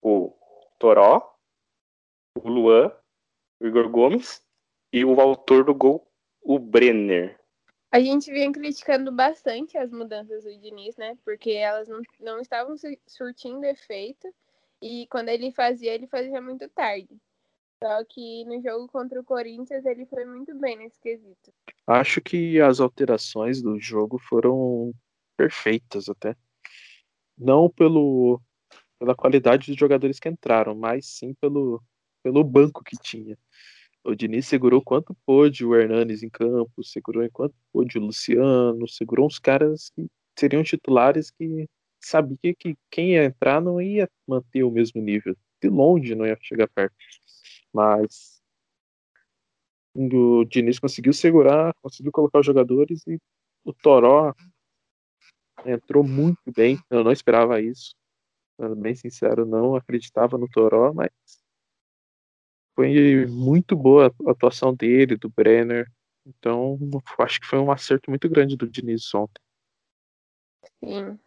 o 0.00 0.32
Toró, 0.78 1.36
o 2.36 2.48
Luan, 2.48 2.92
o 3.60 3.66
Igor 3.66 3.88
Gomes 3.88 4.44
e 4.92 5.04
o 5.04 5.20
autor 5.20 5.64
do 5.64 5.74
gol, 5.74 6.06
o 6.40 6.58
Brenner. 6.58 7.38
A 7.90 8.00
gente 8.00 8.32
vinha 8.32 8.50
criticando 8.50 9.12
bastante 9.12 9.76
as 9.76 9.90
mudanças 9.90 10.44
do 10.44 10.58
Diniz, 10.58 10.96
né? 10.96 11.18
Porque 11.24 11.50
elas 11.50 11.88
não, 11.88 12.00
não 12.20 12.40
estavam 12.40 12.74
surtindo 13.06 13.64
efeito. 13.64 14.32
E 14.82 15.06
quando 15.06 15.28
ele 15.28 15.52
fazia, 15.52 15.94
ele 15.94 16.08
fazia 16.08 16.42
muito 16.42 16.68
tarde. 16.70 17.16
Só 17.82 18.04
que 18.04 18.44
no 18.44 18.60
jogo 18.60 18.88
contra 18.88 19.20
o 19.20 19.24
Corinthians 19.24 19.84
ele 19.86 20.04
foi 20.06 20.24
muito 20.24 20.54
bem 20.58 20.76
nesse 20.76 21.00
quesito. 21.00 21.52
Acho 21.86 22.20
que 22.20 22.60
as 22.60 22.80
alterações 22.80 23.62
do 23.62 23.78
jogo 23.78 24.18
foram 24.18 24.92
perfeitas 25.36 26.08
até. 26.08 26.36
Não 27.38 27.70
pelo, 27.70 28.40
pela 28.98 29.14
qualidade 29.14 29.68
dos 29.70 29.78
jogadores 29.78 30.18
que 30.18 30.28
entraram, 30.28 30.74
mas 30.74 31.06
sim 31.06 31.34
pelo, 31.34 31.82
pelo 32.22 32.42
banco 32.42 32.84
que 32.84 32.96
tinha. 32.96 33.38
O 34.04 34.16
Diniz 34.16 34.46
segurou 34.46 34.82
quanto 34.82 35.16
pôde 35.24 35.64
o 35.64 35.76
Hernanes 35.76 36.24
em 36.24 36.28
campo, 36.28 36.82
segurou 36.82 37.24
enquanto 37.24 37.54
pôde 37.72 37.98
o 37.98 38.00
Luciano, 38.00 38.88
segurou 38.88 39.26
uns 39.26 39.38
caras 39.38 39.90
que 39.90 40.06
seriam 40.36 40.62
titulares 40.64 41.30
que 41.30 41.68
sabia 42.02 42.54
que 42.54 42.76
quem 42.90 43.12
ia 43.12 43.24
entrar 43.24 43.60
não 43.60 43.80
ia 43.80 44.08
manter 44.26 44.62
o 44.64 44.70
mesmo 44.70 45.00
nível. 45.00 45.36
De 45.60 45.68
longe 45.68 46.14
não 46.14 46.26
ia 46.26 46.36
chegar 46.40 46.68
perto. 46.68 46.94
Mas 47.72 48.42
o 49.94 50.44
Diniz 50.44 50.78
conseguiu 50.78 51.12
segurar, 51.12 51.74
conseguiu 51.82 52.12
colocar 52.12 52.40
os 52.40 52.46
jogadores 52.46 53.06
e 53.06 53.18
o 53.64 53.72
Toró 53.72 54.34
entrou 55.64 56.02
muito 56.02 56.40
bem. 56.54 56.78
Eu 56.90 57.04
não 57.04 57.12
esperava 57.12 57.60
isso. 57.60 57.94
Sendo 58.60 58.76
bem 58.76 58.94
sincero, 58.94 59.46
não 59.46 59.76
acreditava 59.76 60.36
no 60.36 60.48
Toró, 60.48 60.92
mas 60.92 61.10
foi 62.74 63.26
muito 63.26 63.76
boa 63.76 64.12
a 64.26 64.30
atuação 64.30 64.74
dele, 64.74 65.16
do 65.16 65.28
Brenner. 65.28 65.90
Então, 66.26 66.78
acho 67.18 67.40
que 67.40 67.46
foi 67.46 67.58
um 67.58 67.70
acerto 67.70 68.10
muito 68.10 68.28
grande 68.28 68.56
do 68.56 68.68
Diniz 68.68 69.12
ontem. 69.14 69.42
Sim. 70.82 71.18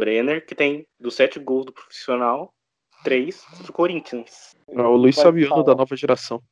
Brenner, 0.00 0.44
que 0.44 0.54
tem 0.54 0.88
dos 0.98 1.14
sete 1.14 1.38
gols 1.38 1.66
do 1.66 1.72
profissional, 1.74 2.54
três 3.04 3.44
do 3.66 3.70
Corinthians. 3.70 4.56
É 4.66 4.80
o 4.80 4.96
Luiz 4.96 5.16
Saviano 5.16 5.62
da 5.62 5.74
nova 5.74 5.94
geração. 5.94 6.42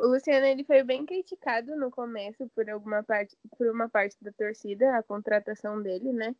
O 0.00 0.06
Luciano 0.06 0.46
ele 0.46 0.64
foi 0.64 0.82
bem 0.82 1.04
criticado 1.04 1.76
no 1.76 1.90
começo 1.90 2.48
por 2.54 2.68
alguma 2.68 3.02
parte, 3.02 3.36
por 3.56 3.68
uma 3.68 3.88
parte 3.88 4.16
da 4.22 4.32
torcida, 4.32 4.96
a 4.96 5.02
contratação 5.02 5.80
dele, 5.80 6.10
né? 6.10 6.34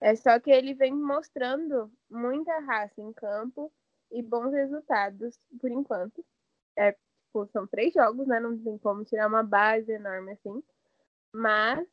É 0.00 0.14
só 0.14 0.38
que 0.38 0.50
ele 0.50 0.72
vem 0.72 0.94
mostrando 0.94 1.92
muita 2.08 2.58
raça 2.60 3.02
em 3.02 3.12
campo 3.12 3.72
e 4.10 4.22
bons 4.22 4.52
resultados 4.52 5.36
por 5.60 5.70
enquanto. 5.70 6.24
É, 6.78 6.92
tipo, 6.92 7.46
são 7.52 7.66
três 7.66 7.92
jogos, 7.92 8.26
né? 8.26 8.38
Não 8.38 8.56
tem 8.56 8.78
como 8.78 9.04
tirar 9.04 9.26
uma 9.26 9.42
base 9.42 9.90
enorme 9.90 10.32
assim. 10.32 10.62
Mas 11.34 11.86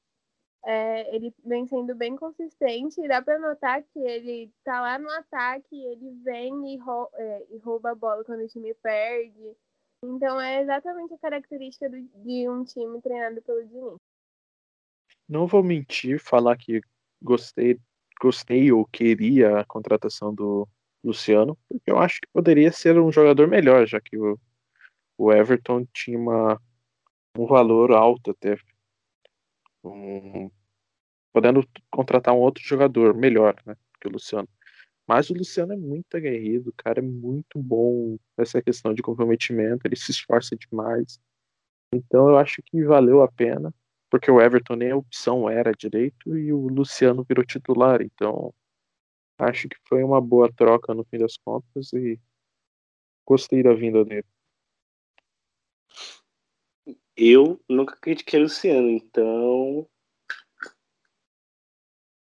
é, 0.66 1.16
ele 1.16 1.34
vem 1.46 1.66
sendo 1.68 1.96
bem 1.96 2.16
consistente 2.16 3.00
e 3.00 3.08
dá 3.08 3.22
para 3.22 3.40
notar 3.40 3.84
que 3.84 4.00
ele 4.00 4.52
tá 4.64 4.82
lá 4.82 5.00
no 5.00 5.10
ataque, 5.12 5.76
ele 5.76 6.12
vem 6.24 6.74
e, 6.74 6.78
rou 6.78 7.10
é, 7.14 7.46
e, 7.52 7.58
rouba 7.60 7.92
a 7.92 7.96
bola 7.96 8.24
quando 8.24 8.44
o 8.44 8.48
time 8.48 8.74
perde. 8.76 9.56
Então 10.04 10.40
é 10.40 10.62
exatamente 10.62 11.14
a 11.14 11.18
característica 11.18 11.90
do, 11.90 12.02
de 12.24 12.50
um 12.50 12.64
time 12.64 13.02
treinado 13.02 13.42
pelo 13.42 13.66
Diniz. 13.66 13.96
Não 15.28 15.48
vou 15.48 15.64
mentir, 15.64 16.20
falar 16.20 16.58
que 16.58 16.82
gostei, 17.22 17.80
gostei 18.22 18.72
ou 18.72 18.86
queria 18.86 19.60
a 19.60 19.66
contratação 19.66 20.34
do 20.34 20.68
Luciano, 21.04 21.58
porque 21.68 21.92
eu 21.92 21.98
acho 21.98 22.20
que 22.22 22.28
poderia 22.32 22.72
ser 22.72 23.00
um 23.00 23.12
jogador 23.12 23.48
melhor, 23.48 23.88
já 23.88 24.00
que 24.00 24.18
o, 24.18 24.40
o 25.18 25.32
Everton 25.32 25.86
tinha 25.94 26.18
uma, 26.18 26.62
um 27.38 27.46
valor 27.46 27.92
alto 27.92 28.32
até. 28.32 28.58
Um, 29.94 30.51
podendo 31.34 31.67
contratar 31.91 32.34
um 32.34 32.39
outro 32.39 32.63
jogador 32.63 33.15
melhor, 33.15 33.56
né? 33.65 33.75
Que 34.01 34.08
o 34.08 34.12
Luciano. 34.12 34.48
Mas 35.08 35.29
o 35.29 35.34
Luciano 35.34 35.74
é 35.74 35.77
muito 35.77 36.15
aguerrido, 36.17 36.70
o 36.70 36.74
cara 36.74 37.00
é 37.00 37.01
muito 37.01 37.60
bom 37.60 38.17
nessa 38.38 38.62
questão 38.62 38.94
de 38.94 39.01
comprometimento, 39.01 39.88
ele 39.88 39.96
se 39.96 40.12
esforça 40.12 40.56
demais. 40.56 41.20
Então 41.94 42.29
eu 42.29 42.38
acho 42.38 42.62
que 42.65 42.84
valeu 42.84 43.22
a 43.24 43.32
pena, 43.32 43.74
porque 44.10 44.29
o 44.29 44.41
Everton 44.41 44.75
nem 44.75 44.91
a 44.91 44.98
opção 44.98 45.50
era 45.50 45.72
direito 45.72 46.38
e 46.38 46.51
o 46.51 46.67
Luciano 46.67 47.25
virou 47.27 47.46
titular, 47.46 48.01
então 48.01 48.53
Acho 49.39 49.70
que 49.70 49.77
foi 49.88 50.03
uma 50.03 50.20
boa 50.20 50.51
troca 50.51 50.94
no 50.96 51.06
fim 51.06 51.20
das 51.20 51.38
contas 51.38 51.94
e 51.94 52.20
gostei 53.25 53.62
da 53.62 53.74
vinda 53.74 54.03
dele. 54.03 54.25
Eu 57.17 57.59
nunca 57.67 57.95
critiquei 57.97 58.39
o 58.39 58.43
Luciano, 58.43 58.89
então. 58.89 59.89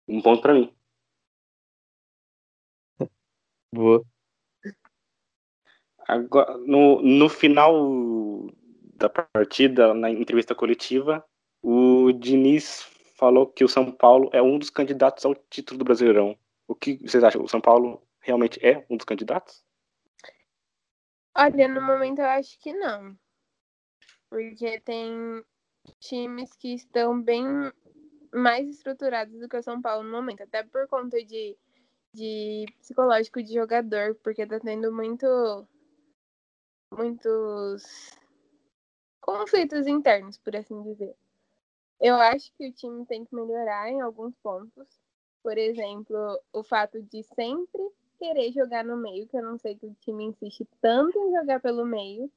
Um 0.06 0.22
ponto 0.22 0.40
para 0.40 0.54
mim. 0.54 0.72
Boa. 3.74 4.04
Agora, 6.06 6.56
no, 6.58 7.02
no 7.02 7.28
final 7.28 8.48
da 8.94 9.08
partida, 9.08 9.92
na 9.92 10.08
entrevista 10.08 10.54
coletiva, 10.54 11.24
o 11.60 12.12
Diniz 12.12 12.82
falou 13.16 13.48
que 13.48 13.64
o 13.64 13.68
São 13.68 13.90
Paulo 13.90 14.30
é 14.32 14.40
um 14.40 14.56
dos 14.56 14.70
candidatos 14.70 15.24
ao 15.24 15.34
título 15.34 15.78
do 15.78 15.84
Brasileirão. 15.84 16.38
O 16.68 16.76
que 16.76 16.96
vocês 16.98 17.24
acham? 17.24 17.42
O 17.42 17.48
São 17.48 17.60
Paulo 17.60 18.06
realmente 18.20 18.64
é 18.64 18.86
um 18.88 18.96
dos 18.96 19.04
candidatos? 19.04 19.64
Olha, 21.36 21.66
no 21.66 21.82
momento 21.82 22.20
eu 22.20 22.26
acho 22.26 22.58
que 22.60 22.72
não. 22.72 23.18
Porque 24.28 24.80
tem 24.80 25.44
times 26.00 26.54
que 26.56 26.74
estão 26.74 27.20
bem 27.20 27.44
mais 28.32 28.68
estruturados 28.68 29.38
do 29.38 29.48
que 29.48 29.56
o 29.56 29.62
São 29.62 29.80
Paulo 29.80 30.04
no 30.04 30.10
momento, 30.10 30.42
até 30.42 30.62
por 30.62 30.86
conta 30.88 31.22
de, 31.24 31.56
de 32.12 32.66
psicológico 32.78 33.42
de 33.42 33.54
jogador, 33.54 34.14
porque 34.16 34.46
tá 34.46 34.60
tendo 34.60 34.92
muito 34.92 35.26
muitos 36.92 38.16
conflitos 39.20 39.86
internos, 39.86 40.38
por 40.38 40.54
assim 40.56 40.82
dizer. 40.82 41.14
Eu 42.00 42.16
acho 42.16 42.52
que 42.54 42.68
o 42.68 42.72
time 42.72 43.06
tem 43.06 43.24
que 43.24 43.34
melhorar 43.34 43.90
em 43.90 44.00
alguns 44.00 44.34
pontos, 44.36 45.00
por 45.42 45.56
exemplo, 45.56 46.16
o 46.52 46.62
fato 46.62 47.02
de 47.02 47.22
sempre 47.22 47.90
querer 48.18 48.52
jogar 48.52 48.84
no 48.84 48.96
meio, 48.96 49.26
que 49.26 49.36
eu 49.36 49.42
não 49.42 49.58
sei 49.58 49.76
que 49.76 49.86
o 49.86 49.96
time 50.00 50.24
insiste 50.24 50.66
tanto 50.80 51.18
em 51.18 51.32
jogar 51.32 51.60
pelo 51.60 51.84
meio, 51.84 52.30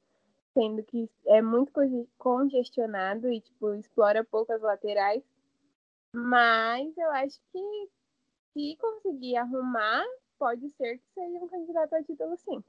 sendo 0.54 0.82
que 0.82 1.08
é 1.26 1.40
muito 1.40 1.72
congestionado 2.18 3.30
e 3.30 3.40
tipo 3.40 3.74
explora 3.74 4.24
poucas 4.24 4.60
laterais. 4.60 5.22
Mas 6.14 6.96
eu 6.96 7.10
acho 7.10 7.38
que 7.52 7.88
se 8.52 8.76
conseguir 8.76 9.36
arrumar, 9.36 10.04
pode 10.38 10.68
ser 10.70 10.98
que 10.98 11.04
seja 11.14 11.38
um 11.38 11.48
candidato 11.48 11.94
a 11.94 12.02
título 12.02 12.36
sim. 12.36 12.62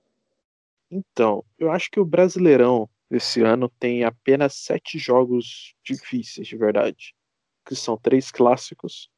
Então, 0.91 1.43
eu 1.57 1.71
acho 1.71 1.89
que 1.89 1.99
o 1.99 2.05
Brasileirão 2.05 2.89
esse 3.09 3.41
ano 3.41 3.69
tem 3.79 4.03
apenas 4.03 4.55
sete 4.55 4.97
jogos 4.97 5.75
difíceis 5.83 6.47
de 6.47 6.55
verdade, 6.55 7.15
que 7.65 7.75
são 7.75 7.97
três 7.97 8.31
clássicos, 8.31 9.09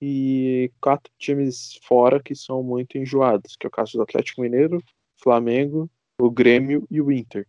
e 0.00 0.70
quatro 0.80 1.12
times 1.18 1.78
fora 1.82 2.22
que 2.22 2.34
são 2.34 2.62
muito 2.62 2.96
enjoados, 2.96 3.56
que 3.56 3.66
é 3.66 3.68
o 3.68 3.70
caso 3.70 3.96
do 3.96 4.02
Atlético 4.02 4.40
Mineiro, 4.40 4.82
Flamengo, 5.16 5.90
o 6.20 6.30
Grêmio 6.30 6.86
e 6.90 7.00
o 7.00 7.12
Inter. 7.12 7.46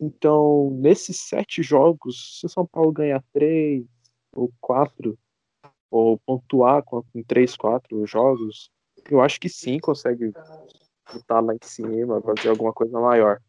Então, 0.00 0.70
nesses 0.70 1.18
sete 1.18 1.62
jogos, 1.62 2.38
se 2.38 2.46
o 2.46 2.48
São 2.48 2.64
Paulo 2.64 2.92
ganhar 2.92 3.22
três 3.32 3.84
ou 4.32 4.52
quatro, 4.60 5.18
ou 5.90 6.18
pontuar 6.18 6.84
em 7.14 7.22
três, 7.24 7.56
quatro 7.56 8.06
jogos, 8.06 8.70
eu 9.10 9.20
acho 9.20 9.40
que 9.40 9.48
sim 9.48 9.78
consegue 9.80 10.32
lutar 11.12 11.42
lá 11.42 11.54
em 11.54 11.58
cima, 11.62 12.22
fazer 12.22 12.50
alguma 12.50 12.72
coisa 12.72 13.00
maior. 13.00 13.40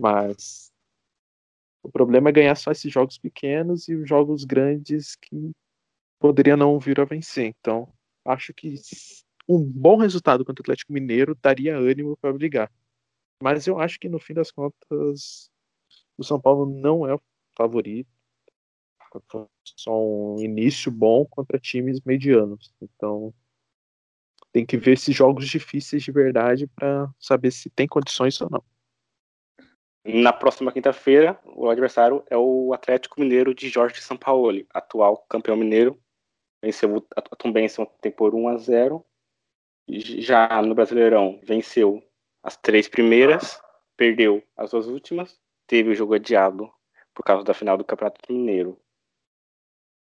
Mas 0.00 0.72
o 1.82 1.90
problema 1.90 2.30
é 2.30 2.32
ganhar 2.32 2.54
só 2.54 2.70
esses 2.70 2.90
jogos 2.90 3.18
pequenos 3.18 3.88
e 3.88 3.94
os 3.94 4.08
jogos 4.08 4.44
grandes 4.44 5.16
que 5.16 5.50
poderia 6.18 6.56
não 6.56 6.78
vir 6.78 7.00
a 7.00 7.04
vencer. 7.04 7.52
Então, 7.58 7.92
acho 8.24 8.54
que 8.54 8.76
um 9.48 9.62
bom 9.62 9.96
resultado 9.96 10.44
contra 10.44 10.62
o 10.62 10.64
Atlético 10.64 10.92
Mineiro 10.92 11.36
daria 11.42 11.76
ânimo 11.76 12.16
para 12.16 12.32
brigar. 12.32 12.70
Mas 13.42 13.66
eu 13.66 13.80
acho 13.80 13.98
que 13.98 14.08
no 14.08 14.20
fim 14.20 14.34
das 14.34 14.52
contas 14.52 15.50
o 16.16 16.22
São 16.22 16.40
Paulo 16.40 16.64
não 16.64 17.04
é 17.04 17.12
o 17.12 17.20
favorito. 17.58 18.08
Só 19.76 19.92
um 19.92 20.40
início 20.40 20.92
bom 20.92 21.26
contra 21.26 21.58
times 21.58 22.00
medianos. 22.02 22.72
Então 22.80 23.34
tem 24.52 24.64
que 24.64 24.76
ver 24.76 24.92
esses 24.92 25.14
jogos 25.14 25.48
difíceis 25.48 26.04
de 26.04 26.12
verdade 26.12 26.68
para 26.68 27.12
saber 27.18 27.50
se 27.50 27.68
tem 27.68 27.88
condições 27.88 28.40
ou 28.40 28.48
não. 28.48 28.62
Na 30.04 30.32
próxima 30.32 30.70
quinta-feira, 30.70 31.38
o 31.44 31.68
adversário 31.68 32.24
é 32.30 32.36
o 32.36 32.72
Atlético 32.72 33.20
Mineiro 33.20 33.52
de 33.52 33.68
Jorge 33.68 34.00
Sampaoli, 34.00 34.68
atual 34.72 35.26
campeão 35.28 35.56
mineiro. 35.56 36.00
Venceu 36.62 37.04
a 37.16 37.22
Tombense 37.36 37.80
ontem 37.80 38.10
por 38.10 38.36
1 38.36 38.48
a 38.48 38.56
0. 38.56 39.04
Já 39.88 40.62
no 40.62 40.76
Brasileirão, 40.76 41.40
venceu 41.42 42.02
as 42.42 42.56
três 42.56 42.88
primeiras, 42.88 43.60
perdeu 43.96 44.42
as 44.56 44.70
duas 44.70 44.86
últimas, 44.86 45.38
teve 45.66 45.90
o 45.90 45.94
jogo 45.94 46.14
adiado 46.14 46.72
por 47.14 47.22
causa 47.24 47.44
da 47.44 47.54
final 47.54 47.76
do 47.76 47.84
Campeonato 47.84 48.20
Mineiro. 48.32 48.78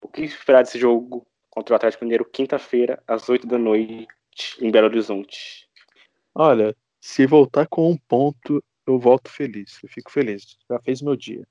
O 0.01 0.07
que 0.07 0.21
esperar 0.21 0.63
desse 0.63 0.77
jogo 0.77 1.25
contra 1.49 1.73
o 1.73 1.75
Atlético 1.75 2.03
Mineiro 2.03 2.25
quinta-feira, 2.25 3.01
às 3.07 3.27
8 3.27 3.47
da 3.47 3.57
noite, 3.57 4.07
em 4.61 4.69
Belo 4.69 4.87
Horizonte? 4.87 5.67
Olha, 6.35 6.75
se 7.01 7.25
voltar 7.25 7.65
com 7.67 7.89
um 7.89 7.97
ponto, 7.97 8.63
eu 8.85 8.99
volto 8.99 9.29
feliz. 9.29 9.79
Eu 9.81 9.89
fico 9.89 10.11
feliz. 10.11 10.57
Já 10.69 10.79
fez 10.81 11.01
meu 11.01 11.15
dia. 11.15 11.47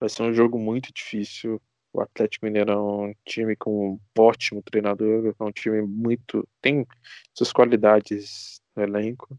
Vai 0.00 0.08
ser 0.08 0.22
um 0.22 0.32
jogo 0.32 0.58
muito 0.58 0.92
difícil. 0.92 1.60
O 1.92 2.00
Atlético 2.00 2.46
Mineiro 2.46 2.72
é 2.72 2.76
um 2.76 3.14
time 3.26 3.54
com 3.54 3.90
um 3.90 4.00
ótimo 4.18 4.62
treinador, 4.62 5.34
é 5.38 5.44
um 5.44 5.52
time 5.52 5.82
muito. 5.82 6.48
tem 6.62 6.86
suas 7.34 7.52
qualidades 7.52 8.61
no 8.76 8.82
elenco. 8.82 9.38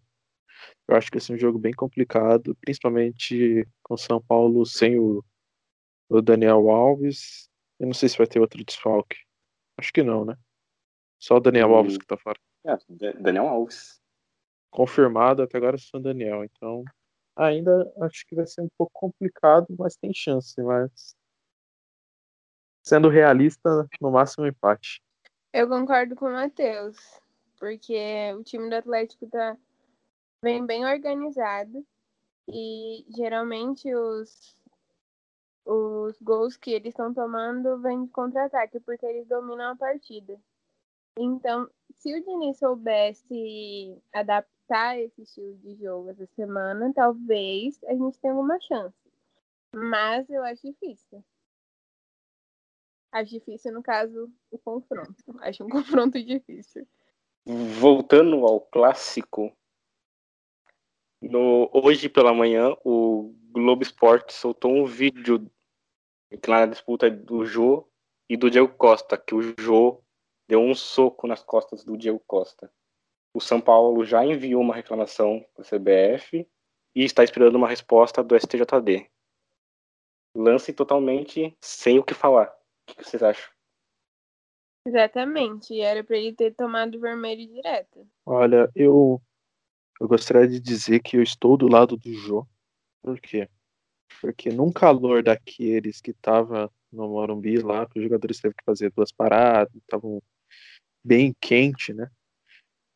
Eu 0.87 0.95
acho 0.95 1.11
que 1.11 1.17
esse 1.17 1.31
é 1.31 1.35
um 1.35 1.37
jogo 1.37 1.57
bem 1.57 1.73
complicado, 1.73 2.55
principalmente 2.61 3.67
com 3.81 3.97
São 3.97 4.21
Paulo 4.21 4.65
sem 4.65 4.99
o, 4.99 5.23
o 6.09 6.21
Daniel 6.21 6.69
Alves. 6.69 7.49
Eu 7.79 7.87
não 7.87 7.93
sei 7.93 8.09
se 8.09 8.17
vai 8.17 8.27
ter 8.27 8.39
outro 8.39 8.63
desfalque. 8.63 9.17
Acho 9.77 9.91
que 9.91 10.03
não, 10.03 10.23
né? 10.23 10.37
Só 11.19 11.37
o 11.37 11.39
Daniel 11.39 11.69
hum. 11.69 11.75
Alves 11.75 11.97
que 11.97 12.05
tá 12.05 12.17
fora. 12.17 12.39
É, 12.65 12.77
Daniel 13.13 13.47
Alves 13.47 14.01
confirmado 14.73 15.43
até 15.43 15.57
agora 15.57 15.77
sou 15.77 16.01
Daniel. 16.01 16.43
Então, 16.43 16.83
ainda 17.35 17.91
acho 18.01 18.25
que 18.27 18.35
vai 18.35 18.45
ser 18.45 18.61
um 18.61 18.69
pouco 18.77 18.91
complicado, 18.93 19.67
mas 19.77 19.95
tem 19.95 20.11
chance. 20.13 20.61
Mas 20.61 21.15
sendo 22.83 23.07
realista, 23.07 23.87
no 24.01 24.11
máximo 24.11 24.43
um 24.43 24.47
empate. 24.47 25.01
Eu 25.53 25.69
concordo 25.69 26.15
com 26.15 26.25
o 26.25 26.33
Matheus, 26.33 26.97
porque 27.63 27.95
o 28.37 28.43
time 28.43 28.69
do 28.69 28.75
Atlético 28.75 29.25
tá 29.27 29.57
vem 30.43 30.65
bem 30.65 30.83
organizado 30.83 31.87
e 32.45 33.05
geralmente 33.15 33.95
os 33.95 34.53
os 35.65 36.19
gols 36.21 36.57
que 36.57 36.71
eles 36.71 36.89
estão 36.89 37.13
tomando 37.13 37.79
vêm 37.79 38.03
de 38.03 38.11
contra-ataque, 38.11 38.81
porque 38.81 39.05
eles 39.05 39.25
dominam 39.29 39.71
a 39.71 39.75
partida. 39.77 40.37
Então, 41.17 41.69
se 41.95 42.13
o 42.13 42.21
Diniz 42.21 42.59
soubesse 42.59 43.97
adaptar 44.11 44.99
esse 44.99 45.21
estilo 45.21 45.55
de 45.59 45.75
jogo 45.75 46.09
essa 46.09 46.25
semana, 46.35 46.91
talvez 46.93 47.81
a 47.85 47.93
gente 47.93 48.19
tenha 48.19 48.33
alguma 48.33 48.59
chance. 48.59 49.09
Mas 49.73 50.29
eu 50.29 50.43
acho 50.43 50.67
difícil. 50.67 51.23
Acho 53.09 53.31
difícil, 53.31 53.71
no 53.71 53.81
caso, 53.81 54.29
o 54.51 54.59
confronto. 54.59 55.15
Acho 55.39 55.63
um 55.63 55.69
confronto 55.71 56.21
difícil. 56.21 56.85
Voltando 57.45 58.45
ao 58.45 58.61
clássico, 58.61 59.55
no, 61.21 61.69
hoje 61.73 62.07
pela 62.09 62.33
manhã, 62.33 62.75
o 62.83 63.33
Globo 63.51 63.83
Esporte 63.83 64.33
soltou 64.33 64.71
um 64.71 64.85
vídeo 64.85 65.49
na 66.47 66.65
disputa 66.65 67.09
do 67.09 67.45
Jô 67.45 67.87
e 68.29 68.37
do 68.37 68.49
Diego 68.49 68.73
Costa, 68.75 69.17
que 69.17 69.35
o 69.35 69.41
Jô 69.59 70.01
deu 70.47 70.59
um 70.61 70.73
soco 70.73 71.27
nas 71.27 71.43
costas 71.43 71.83
do 71.83 71.97
Diego 71.97 72.21
Costa 72.25 72.71
o 73.33 73.41
São 73.41 73.59
Paulo 73.59 74.05
já 74.05 74.23
enviou 74.23 74.61
uma 74.61 74.75
reclamação 74.75 75.43
para 75.53 75.63
a 75.63 75.67
CBF 75.67 76.47
e 76.95 77.03
está 77.03 77.23
esperando 77.23 77.55
uma 77.55 77.67
resposta 77.67 78.23
do 78.23 78.39
STJD. 78.39 79.09
Lance 80.35 80.71
totalmente 80.71 81.57
sem 81.59 81.97
o 81.97 82.03
que 82.03 82.13
falar. 82.13 82.55
O 82.89 82.93
que 82.93 83.03
vocês 83.03 83.23
acham? 83.23 83.51
Exatamente. 84.85 85.79
Era 85.79 86.03
para 86.03 86.17
ele 86.17 86.33
ter 86.33 86.53
tomado 86.53 86.99
vermelho 86.99 87.47
direto. 87.47 88.07
Olha, 88.25 88.69
eu, 88.75 89.21
eu 89.99 90.07
gostaria 90.07 90.47
de 90.47 90.59
dizer 90.59 90.99
que 91.01 91.17
eu 91.17 91.23
estou 91.23 91.55
do 91.57 91.67
lado 91.67 91.95
do 91.95 92.13
Jô. 92.13 92.45
Por 93.01 93.19
quê? 93.19 93.49
Porque 94.21 94.49
num 94.49 94.71
calor 94.71 95.23
daqueles 95.23 96.01
que 96.01 96.13
tava 96.13 96.71
no 96.91 97.09
Morumbi 97.09 97.57
lá, 97.57 97.85
que 97.87 97.99
os 97.99 98.03
jogadores 98.03 98.39
teve 98.39 98.53
que 98.53 98.63
fazer 98.63 98.91
duas 98.91 99.11
paradas, 99.11 99.73
estavam 99.75 100.21
bem 101.03 101.35
quente, 101.39 101.93
né? 101.93 102.09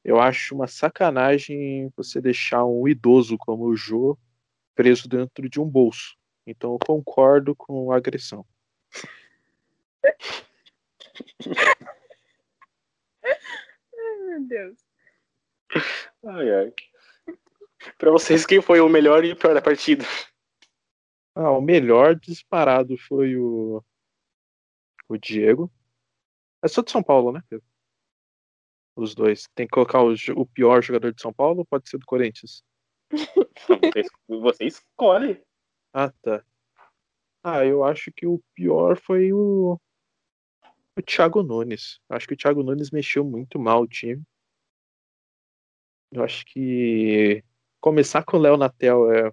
Eu 0.04 0.20
acho 0.20 0.56
uma 0.56 0.68
sacanagem 0.68 1.92
você 1.96 2.22
deixar 2.22 2.64
um 2.64 2.88
idoso 2.88 3.38
como 3.38 3.66
o 3.66 3.76
Jô 3.76 4.18
preso 4.76 5.10
dentro 5.10 5.50
de 5.50 5.60
um 5.60 5.66
bolso. 5.66 6.16
Então 6.46 6.74
eu 6.74 6.80
concordo 6.80 7.56
com 7.56 7.92
a 7.92 7.98
agressão. 7.98 8.46
ai, 13.94 14.18
meu 14.26 14.48
Deus. 14.48 14.78
Ai, 16.26 16.52
ai. 16.52 16.74
Pra 17.98 18.12
vocês, 18.12 18.46
quem 18.46 18.62
foi 18.62 18.80
o 18.80 18.90
melhor 18.90 19.24
e 19.24 19.32
o 19.32 19.36
pior 19.36 19.54
da 19.54 19.62
partida? 19.62 20.04
Ah, 21.36 21.52
o 21.52 21.62
melhor 21.62 22.16
disparado 22.16 22.98
foi 22.98 23.38
o. 23.38 23.84
O 25.08 25.18
Diego. 25.18 25.72
É 26.64 26.68
só 26.68 26.82
de 26.82 26.92
São 26.92 27.04
Paulo, 27.04 27.32
né, 27.32 27.42
Pedro? 27.48 27.66
Os 28.96 29.14
dois. 29.14 29.48
Tem 29.54 29.68
que 29.68 29.72
colocar 29.72 30.02
o, 30.02 30.14
o 30.36 30.46
pior 30.46 30.82
jogador 30.82 31.14
de 31.14 31.22
São 31.22 31.32
Paulo 31.32 31.60
ou 31.60 31.66
pode 31.66 31.88
ser 31.88 31.98
do 31.98 32.06
Corinthians? 32.06 32.64
Você 34.28 34.66
escolhe. 34.66 35.42
Ah, 35.94 36.12
tá. 36.22 36.44
Ah, 37.44 37.64
eu 37.66 37.84
acho 37.84 38.12
que 38.12 38.26
o 38.26 38.42
pior 38.54 39.00
foi 39.00 39.32
o, 39.32 39.80
o 41.00 41.04
Thiago 41.04 41.44
Nunes. 41.44 42.00
Acho 42.10 42.28
que 42.28 42.34
o 42.34 42.38
Thiago 42.38 42.64
Nunes 42.64 42.92
mexeu 42.92 43.24
muito 43.24 43.60
mal 43.60 43.82
o 43.82 43.88
time. 43.88 44.24
Eu 46.12 46.24
acho 46.24 46.46
que 46.46 47.44
começar 47.80 48.24
com 48.24 48.38
o 48.38 48.40
Léo 48.40 48.58
Natel 48.58 49.12
é 49.12 49.32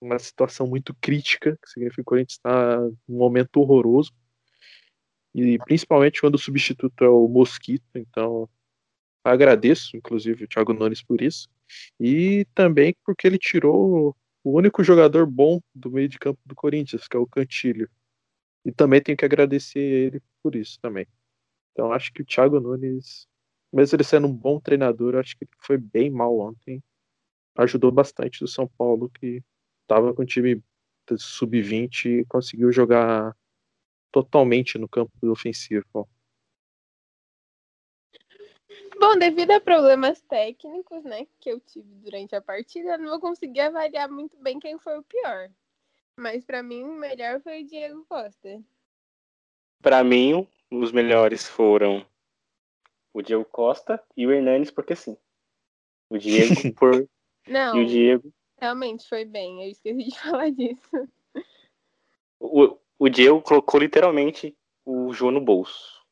uma 0.00 0.18
situação 0.18 0.66
muito 0.66 0.94
crítica, 1.00 1.58
que 1.62 1.70
significa 1.70 1.96
que 1.96 2.00
o 2.02 2.04
Corinthians 2.04 2.38
está 2.38 2.80
num 3.08 3.18
momento 3.18 3.56
horroroso. 3.60 4.12
E 5.34 5.58
principalmente 5.58 6.20
quando 6.20 6.36
o 6.36 6.38
substituto 6.38 7.04
é 7.04 7.08
o 7.08 7.26
Mosquito, 7.26 7.84
então 7.96 8.48
agradeço, 9.24 9.96
inclusive, 9.96 10.44
o 10.44 10.48
Thiago 10.48 10.72
Nunes 10.72 11.02
por 11.02 11.20
isso. 11.20 11.48
E 11.98 12.46
também 12.54 12.94
porque 13.04 13.26
ele 13.26 13.38
tirou 13.38 14.16
o 14.44 14.56
único 14.56 14.84
jogador 14.84 15.26
bom 15.26 15.60
do 15.74 15.90
meio 15.90 16.08
de 16.08 16.18
campo 16.18 16.40
do 16.44 16.54
Corinthians, 16.54 17.08
que 17.08 17.16
é 17.16 17.20
o 17.20 17.26
Cantilho. 17.26 17.90
E 18.64 18.72
também 18.72 19.02
tenho 19.02 19.16
que 19.16 19.24
agradecer 19.24 19.80
ele 19.80 20.22
por 20.42 20.54
isso 20.54 20.78
também. 20.80 21.06
Então 21.72 21.92
acho 21.92 22.12
que 22.12 22.22
o 22.22 22.24
Thiago 22.24 22.60
Nunes, 22.60 23.26
mesmo 23.72 23.96
ele 23.96 24.04
sendo 24.04 24.26
um 24.26 24.32
bom 24.32 24.60
treinador, 24.60 25.16
acho 25.16 25.36
que 25.36 25.46
foi 25.58 25.76
bem 25.76 26.10
mal 26.10 26.38
ontem. 26.38 26.82
Ajudou 27.56 27.92
bastante 27.92 28.42
o 28.42 28.48
São 28.48 28.66
Paulo, 28.66 29.10
que 29.10 29.42
estava 29.82 30.14
com 30.14 30.22
o 30.22 30.26
time 30.26 30.62
sub-20 31.16 32.20
e 32.20 32.24
conseguiu 32.24 32.72
jogar 32.72 33.36
totalmente 34.10 34.78
no 34.78 34.88
campo 34.88 35.12
ofensivo. 35.30 36.08
Bom, 38.98 39.18
devido 39.18 39.50
a 39.50 39.60
problemas 39.60 40.20
técnicos, 40.22 41.04
né, 41.04 41.26
que 41.40 41.50
eu 41.50 41.60
tive 41.60 41.94
durante 41.96 42.34
a 42.34 42.40
partida, 42.40 42.96
não 42.96 43.10
vou 43.10 43.20
conseguir 43.20 43.60
avaliar 43.60 44.08
muito 44.08 44.36
bem 44.38 44.58
quem 44.58 44.78
foi 44.78 44.98
o 44.98 45.02
pior. 45.02 45.50
Mas 46.16 46.44
para 46.44 46.62
mim 46.62 46.82
o 46.84 46.94
melhor 46.94 47.40
foi 47.40 47.62
o 47.62 47.66
Diego 47.66 48.04
Costa. 48.08 48.62
Para 49.82 50.02
mim, 50.02 50.48
os 50.70 50.92
melhores 50.92 51.46
foram 51.46 52.06
o 53.12 53.20
Diego 53.20 53.44
Costa 53.44 54.02
e 54.16 54.26
o 54.26 54.32
Hernanes, 54.32 54.70
porque 54.70 54.96
sim. 54.96 55.16
O 56.08 56.18
Diego 56.18 56.54
por 56.76 57.08
Não. 57.46 57.76
E 57.76 57.84
o 57.84 57.86
Diego 57.86 58.32
Realmente 58.64 59.06
foi 59.08 59.24
bem, 59.24 59.62
eu 59.62 59.70
esqueci 59.70 60.04
de 60.04 60.16
falar 60.18 60.50
disso. 60.50 61.08
O, 62.40 62.78
o 62.98 63.08
Diego 63.08 63.42
colocou 63.42 63.80
literalmente 63.80 64.56
o 64.84 65.12
Jô 65.12 65.30
no 65.30 65.40
bolso. 65.40 66.02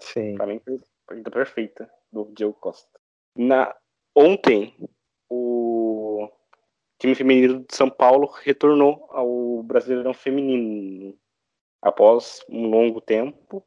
Sim. 0.00 0.34
Pra 0.36 0.46
mim, 0.46 0.60
partida 1.06 1.30
perfeita 1.30 1.90
do 2.12 2.24
Diego 2.32 2.54
Costa. 2.54 2.88
Na, 3.36 3.76
ontem, 4.14 4.74
o, 5.28 5.65
time 6.98 7.14
feminino 7.14 7.60
de 7.60 7.74
São 7.74 7.90
Paulo 7.90 8.26
retornou 8.42 9.06
ao 9.10 9.62
Brasileirão 9.62 10.14
Feminino 10.14 11.18
após 11.82 12.44
um 12.48 12.68
longo 12.68 13.00
tempo. 13.00 13.64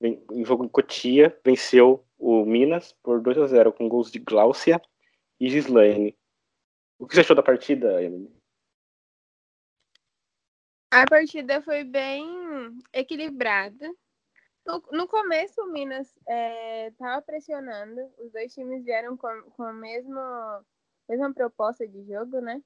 Em 0.00 0.44
jogo 0.44 0.64
em 0.64 0.68
Cotia, 0.68 1.38
venceu 1.44 2.04
o 2.18 2.44
Minas 2.44 2.92
por 3.02 3.20
2 3.20 3.38
a 3.38 3.46
0 3.46 3.72
com 3.72 3.88
gols 3.88 4.10
de 4.10 4.18
Gláucia 4.18 4.82
e 5.38 5.48
Gislaine. 5.48 6.18
O 6.98 7.06
que 7.06 7.14
você 7.14 7.20
achou 7.20 7.36
da 7.36 7.42
partida, 7.42 8.02
Emily? 8.02 8.30
A 10.90 11.06
partida 11.06 11.62
foi 11.62 11.84
bem 11.84 12.26
equilibrada. 12.92 13.90
No, 14.66 14.82
no 14.92 15.08
começo, 15.08 15.62
o 15.62 15.72
Minas 15.72 16.14
estava 16.88 17.18
é, 17.18 17.20
pressionando. 17.22 18.00
Os 18.18 18.30
dois 18.32 18.52
times 18.52 18.84
vieram 18.84 19.16
com, 19.16 19.42
com 19.56 19.62
a 19.62 19.72
mesma, 19.72 20.64
mesma 21.08 21.32
proposta 21.32 21.86
de 21.86 22.04
jogo, 22.04 22.40
né? 22.40 22.62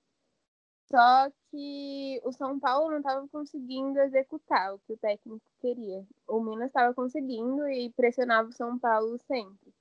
Só 0.91 1.31
que 1.51 2.21
o 2.25 2.33
São 2.33 2.61
Paulo 2.61 2.91
não 2.91 2.99
estava 2.99 3.27
conseguindo 3.29 3.99
executar 4.01 4.75
o 4.75 4.79
que 4.81 4.93
o 4.93 4.97
técnico 4.97 5.45
queria. 5.61 6.07
O 6.29 6.41
Minas 6.41 6.69
estava 6.69 6.95
conseguindo 6.95 7.69
e 7.69 7.91
pressionava 7.91 8.49
o 8.49 8.53
São 8.53 8.79
Paulo 8.79 9.19
sempre. 9.27 9.75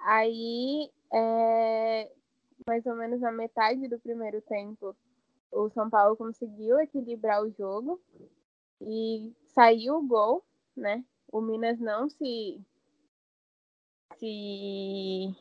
Aí, 0.00 0.90
é, 1.12 2.10
mais 2.66 2.84
ou 2.86 2.96
menos 2.96 3.20
na 3.20 3.30
metade 3.30 3.86
do 3.86 4.00
primeiro 4.00 4.40
tempo, 4.42 4.96
o 5.52 5.70
São 5.70 5.88
Paulo 5.88 6.16
conseguiu 6.16 6.80
equilibrar 6.80 7.42
o 7.42 7.50
jogo 7.52 8.00
e 8.80 9.32
saiu 9.54 9.98
o 9.98 10.06
gol, 10.06 10.44
né? 10.76 11.04
O 11.30 11.40
Minas 11.40 11.78
não 11.78 12.08
se 12.10 12.60
se 14.18 15.34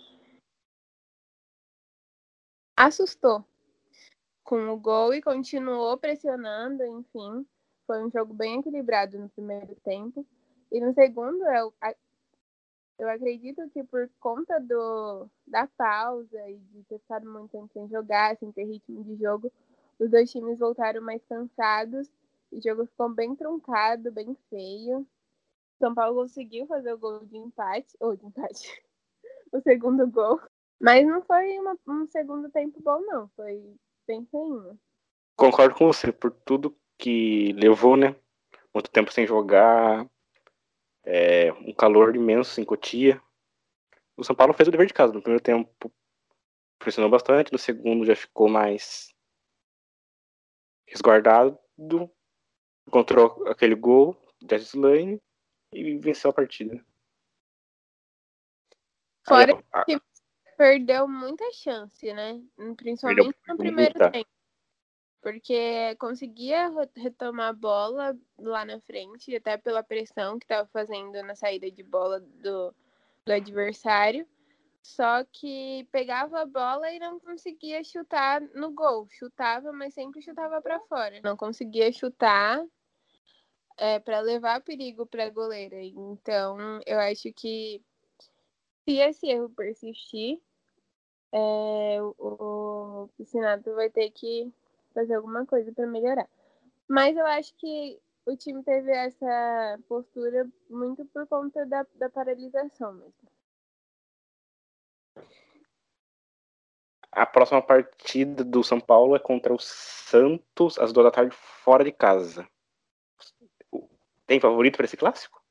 assustou 2.75 3.43
com 4.51 4.67
o 4.67 4.75
gol 4.75 5.13
e 5.13 5.21
continuou 5.21 5.97
pressionando, 5.97 6.83
enfim. 6.83 7.47
Foi 7.87 8.03
um 8.03 8.11
jogo 8.11 8.33
bem 8.33 8.59
equilibrado 8.59 9.17
no 9.17 9.29
primeiro 9.29 9.73
tempo. 9.75 10.27
E 10.69 10.81
no 10.81 10.93
segundo, 10.93 11.41
eu, 11.45 11.73
eu 12.99 13.07
acredito 13.07 13.69
que 13.69 13.81
por 13.81 14.09
conta 14.19 14.59
do, 14.59 15.29
da 15.47 15.67
pausa 15.67 16.49
e 16.49 16.57
de 16.57 16.83
ter 16.83 16.99
ficado 16.99 17.31
muito 17.31 17.49
tempo 17.49 17.69
sem 17.71 17.87
jogar, 17.87 18.35
sem 18.35 18.51
ter 18.51 18.65
ritmo 18.65 19.01
de 19.05 19.15
jogo, 19.15 19.49
os 19.97 20.11
dois 20.11 20.29
times 20.29 20.59
voltaram 20.59 21.01
mais 21.01 21.23
cansados. 21.29 22.11
O 22.51 22.61
jogo 22.61 22.85
ficou 22.87 23.07
bem 23.07 23.33
truncado, 23.33 24.11
bem 24.11 24.35
feio. 24.49 25.07
São 25.79 25.95
Paulo 25.95 26.23
conseguiu 26.23 26.67
fazer 26.67 26.91
o 26.91 26.97
gol 26.97 27.25
de 27.25 27.37
empate, 27.37 27.95
ou 28.01 28.17
de 28.17 28.25
empate, 28.25 28.83
o 29.49 29.61
segundo 29.61 30.05
gol. 30.11 30.41
Mas 30.77 31.07
não 31.07 31.21
foi 31.21 31.57
uma, 31.57 31.77
um 31.87 32.05
segundo 32.07 32.49
tempo 32.49 32.81
bom, 32.83 32.99
não. 32.99 33.29
Foi 33.29 33.79
Concordo 35.35 35.75
com 35.75 35.87
você 35.87 36.11
por 36.11 36.31
tudo 36.31 36.77
que 36.97 37.53
levou, 37.53 37.95
né? 37.97 38.15
Muito 38.73 38.89
tempo 38.89 39.11
sem 39.11 39.25
jogar, 39.25 40.07
é, 41.03 41.51
um 41.53 41.73
calor 41.73 42.15
imenso 42.15 42.61
em 42.61 42.65
Cotia. 42.65 43.21
O 44.15 44.23
São 44.23 44.35
Paulo 44.35 44.53
fez 44.53 44.67
o 44.67 44.71
dever 44.71 44.87
de 44.87 44.93
casa. 44.93 45.13
No 45.13 45.21
primeiro 45.21 45.43
tempo 45.43 45.91
pressionou 46.77 47.09
bastante, 47.09 47.51
no 47.51 47.57
segundo 47.57 48.05
já 48.05 48.15
ficou 48.15 48.49
mais 48.49 49.13
resguardado, 50.87 51.57
encontrou 52.87 53.47
aquele 53.47 53.75
gol 53.75 54.17
da 54.41 54.57
Slane 54.57 55.21
e 55.73 55.97
venceu 55.97 56.29
a 56.29 56.33
partida. 56.33 56.83
Fora 59.25 59.53
Aí, 59.53 59.63
a... 59.71 59.85
que 59.85 60.01
perdeu 60.61 61.07
muita 61.07 61.43
chance, 61.53 62.13
né? 62.13 62.39
Principalmente 62.77 63.35
no 63.47 63.57
primeiro 63.57 63.93
muita. 63.97 64.11
tempo. 64.11 64.29
Porque 65.19 65.95
conseguia 65.99 66.71
retomar 66.95 67.49
a 67.49 67.53
bola 67.53 68.15
lá 68.37 68.63
na 68.63 68.79
frente, 68.81 69.35
até 69.35 69.57
pela 69.57 69.81
pressão 69.81 70.37
que 70.37 70.45
estava 70.45 70.67
fazendo 70.71 71.21
na 71.23 71.33
saída 71.33 71.69
de 71.69 71.81
bola 71.81 72.19
do, 72.19 72.75
do 73.25 73.33
adversário. 73.33 74.27
Só 74.83 75.23
que 75.31 75.87
pegava 75.91 76.41
a 76.41 76.45
bola 76.45 76.91
e 76.91 76.99
não 76.99 77.19
conseguia 77.19 77.83
chutar 77.83 78.39
no 78.53 78.71
gol. 78.71 79.07
Chutava, 79.09 79.71
mas 79.71 79.95
sempre 79.95 80.21
chutava 80.21 80.61
para 80.61 80.79
fora. 80.81 81.19
Não 81.23 81.35
conseguia 81.35 81.91
chutar 81.91 82.63
é, 83.77 83.99
para 83.99 84.19
levar 84.19 84.61
perigo 84.61 85.07
para 85.07 85.25
a 85.25 85.29
goleira. 85.29 85.81
Então, 85.81 86.79
eu 86.85 86.99
acho 86.99 87.31
que 87.33 87.83
se 88.83 88.97
esse 88.97 89.27
erro 89.27 89.49
persistir, 89.49 90.39
é, 91.31 91.97
o, 92.01 92.15
o 93.03 93.09
Piscinato 93.17 93.73
vai 93.75 93.89
ter 93.89 94.09
que 94.11 94.51
fazer 94.93 95.15
alguma 95.15 95.45
coisa 95.45 95.71
para 95.71 95.87
melhorar. 95.87 96.27
Mas 96.87 97.15
eu 97.15 97.25
acho 97.25 97.53
que 97.55 97.99
o 98.25 98.35
time 98.35 98.63
teve 98.63 98.91
essa 98.91 99.79
postura 99.87 100.47
muito 100.69 101.05
por 101.05 101.25
conta 101.27 101.65
da, 101.65 101.85
da 101.95 102.09
paralisação 102.09 102.93
mesmo. 102.93 103.31
A 107.11 107.25
próxima 107.25 107.61
partida 107.61 108.43
do 108.43 108.63
São 108.63 108.79
Paulo 108.79 109.15
é 109.15 109.19
contra 109.19 109.53
o 109.53 109.59
Santos, 109.59 110.79
às 110.79 110.93
duas 110.93 111.05
da 111.05 111.11
tarde, 111.11 111.35
fora 111.35 111.83
de 111.83 111.91
casa. 111.91 112.47
Tem 114.25 114.39
favorito 114.39 114.77
para 114.77 114.85
esse 114.85 114.95
clássico? 114.95 115.41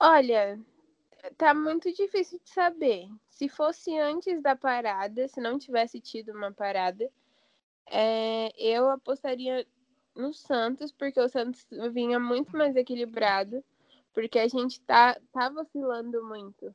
Olha, 0.00 0.60
tá 1.36 1.54
muito 1.54 1.92
difícil 1.92 2.40
de 2.42 2.50
saber. 2.50 3.08
Se 3.28 3.48
fosse 3.48 3.98
antes 3.98 4.40
da 4.42 4.56
parada, 4.56 5.28
se 5.28 5.40
não 5.40 5.58
tivesse 5.58 6.00
tido 6.00 6.32
uma 6.32 6.52
parada, 6.52 7.10
é, 7.86 8.50
eu 8.56 8.88
apostaria 8.90 9.66
no 10.14 10.32
Santos, 10.32 10.92
porque 10.92 11.20
o 11.20 11.28
Santos 11.28 11.66
vinha 11.92 12.18
muito 12.18 12.56
mais 12.56 12.76
equilibrado, 12.76 13.62
porque 14.12 14.38
a 14.38 14.48
gente 14.48 14.80
tá, 14.82 15.20
tá 15.32 15.48
vacilando 15.48 16.24
muito 16.24 16.74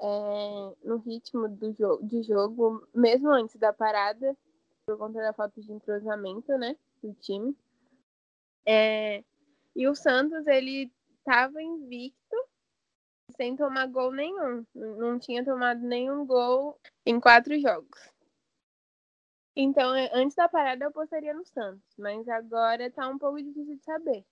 é, 0.00 0.74
no 0.84 0.98
ritmo 0.98 1.48
do 1.48 1.72
jogo, 1.72 2.06
de 2.06 2.22
jogo, 2.22 2.86
mesmo 2.94 3.30
antes 3.30 3.56
da 3.56 3.72
parada, 3.72 4.36
por 4.86 4.98
conta 4.98 5.20
da 5.20 5.32
falta 5.32 5.60
de 5.60 5.72
entrosamento, 5.72 6.56
né, 6.58 6.76
do 7.02 7.12
time. 7.14 7.56
É, 8.66 9.24
e 9.74 9.88
o 9.88 9.94
Santos, 9.94 10.46
ele 10.46 10.90
estava 11.18 11.62
invicto, 11.62 12.36
sem 13.32 13.56
tomar 13.56 13.86
gol 13.86 14.12
nenhum. 14.12 14.64
Não 14.74 15.18
tinha 15.18 15.44
tomado 15.44 15.80
nenhum 15.80 16.24
gol 16.26 16.78
em 17.04 17.18
quatro 17.20 17.58
jogos. 17.60 18.12
Então, 19.54 19.94
é, 19.94 20.10
antes 20.14 20.34
da 20.34 20.48
parada, 20.48 20.84
eu 20.84 20.88
apostaria 20.88 21.34
no 21.34 21.44
Santos, 21.44 21.94
mas 21.98 22.26
agora 22.28 22.90
tá 22.90 23.06
um 23.08 23.18
pouco 23.18 23.42
difícil 23.42 23.76
de 23.76 23.82
saber. 23.82 24.24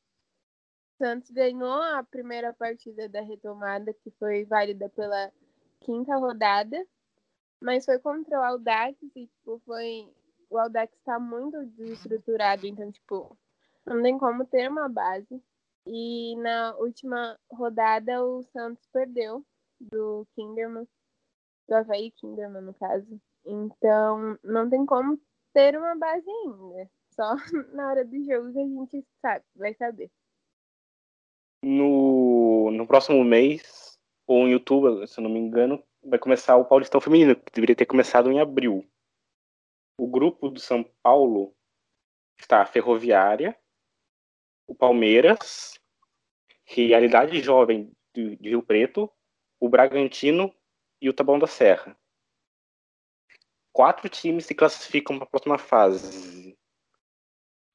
O 0.94 1.04
Santos 1.04 1.30
ganhou 1.30 1.82
a 1.82 2.02
primeira 2.02 2.52
partida 2.54 3.08
da 3.08 3.20
retomada, 3.20 3.92
que 3.92 4.10
foi 4.12 4.44
válida 4.44 4.88
pela 4.88 5.30
quinta 5.80 6.16
rodada, 6.16 6.86
mas 7.60 7.84
foi 7.84 7.98
contra 7.98 8.40
o 8.40 8.42
Audax 8.42 8.96
e, 9.02 9.26
tipo, 9.26 9.60
foi. 9.66 10.08
O 10.48 10.58
Audax 10.58 10.92
está 10.96 11.18
muito 11.18 11.64
desestruturado, 11.66 12.66
então, 12.66 12.90
tipo, 12.90 13.36
não 13.86 14.02
tem 14.02 14.18
como 14.18 14.44
ter 14.46 14.68
uma 14.68 14.88
base. 14.88 15.42
E 15.86 16.36
na 16.36 16.76
última 16.76 17.38
rodada 17.50 18.24
o 18.24 18.42
Santos 18.42 18.86
perdeu 18.92 19.44
do 19.80 20.26
Kinderman, 20.34 20.86
do 21.68 21.74
Havaí 21.74 22.10
Kinderman, 22.12 22.62
no 22.62 22.74
caso. 22.74 23.20
Então, 23.44 24.38
não 24.44 24.68
tem 24.68 24.84
como 24.84 25.18
ter 25.54 25.76
uma 25.76 25.96
base 25.96 26.28
ainda. 26.28 26.90
Só 27.14 27.34
na 27.74 27.88
hora 27.88 28.04
do 28.04 28.22
jogo 28.24 28.52
que 28.52 28.60
a 28.60 28.66
gente 28.66 29.06
sabe, 29.20 29.44
vai 29.56 29.74
saber. 29.74 30.10
No, 31.62 32.70
no 32.70 32.86
próximo 32.86 33.22
mês, 33.24 33.98
ou 34.26 34.46
em 34.46 34.52
YouTube, 34.52 35.06
se 35.06 35.18
eu 35.18 35.24
não 35.24 35.30
me 35.30 35.38
engano, 35.38 35.82
vai 36.02 36.18
começar 36.18 36.56
o 36.56 36.64
Paulistão 36.64 37.00
Feminino, 37.00 37.36
que 37.36 37.52
deveria 37.52 37.76
ter 37.76 37.86
começado 37.86 38.30
em 38.30 38.40
abril. 38.40 38.86
O 39.98 40.06
grupo 40.06 40.48
do 40.48 40.58
São 40.58 40.84
Paulo 41.02 41.54
está 42.38 42.64
Ferroviária, 42.64 43.58
o 44.70 44.74
Palmeiras, 44.76 45.80
Realidade 46.64 47.40
Jovem 47.40 47.90
de, 48.14 48.36
de 48.36 48.50
Rio 48.50 48.62
Preto, 48.62 49.10
o 49.58 49.68
Bragantino 49.68 50.54
e 51.02 51.08
o 51.08 51.12
Taboão 51.12 51.40
da 51.40 51.48
Serra. 51.48 51.98
Quatro 53.72 54.08
times 54.08 54.46
se 54.46 54.54
classificam 54.54 55.18
para 55.18 55.26
a 55.26 55.28
próxima 55.28 55.58
fase. 55.58 56.56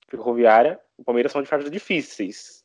Ferroviária, 0.10 0.81
o 0.95 1.03
Palmeiras 1.03 1.34
são 1.34 1.43
de 1.43 1.49
fases 1.49 1.69
difíceis. 1.69 2.63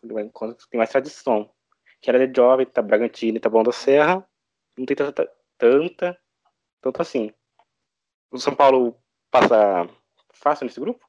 Tem 0.00 0.78
mais 0.78 0.90
tradição. 0.90 1.52
Realidade 2.00 2.32
Jovem, 2.36 2.64
tá 2.64 2.80
Bragantino 2.80 3.38
e 3.38 3.40
Taboão 3.40 3.64
da 3.64 3.72
Serra 3.72 4.24
não 4.76 4.86
tem 4.86 4.96
tanta, 4.96 5.28
tanta, 5.58 6.22
tanto 6.80 7.02
assim. 7.02 7.34
O 8.30 8.38
São 8.38 8.54
Paulo 8.54 8.96
passa 9.32 9.88
fácil 10.32 10.64
nesse 10.64 10.78
grupo? 10.78 11.07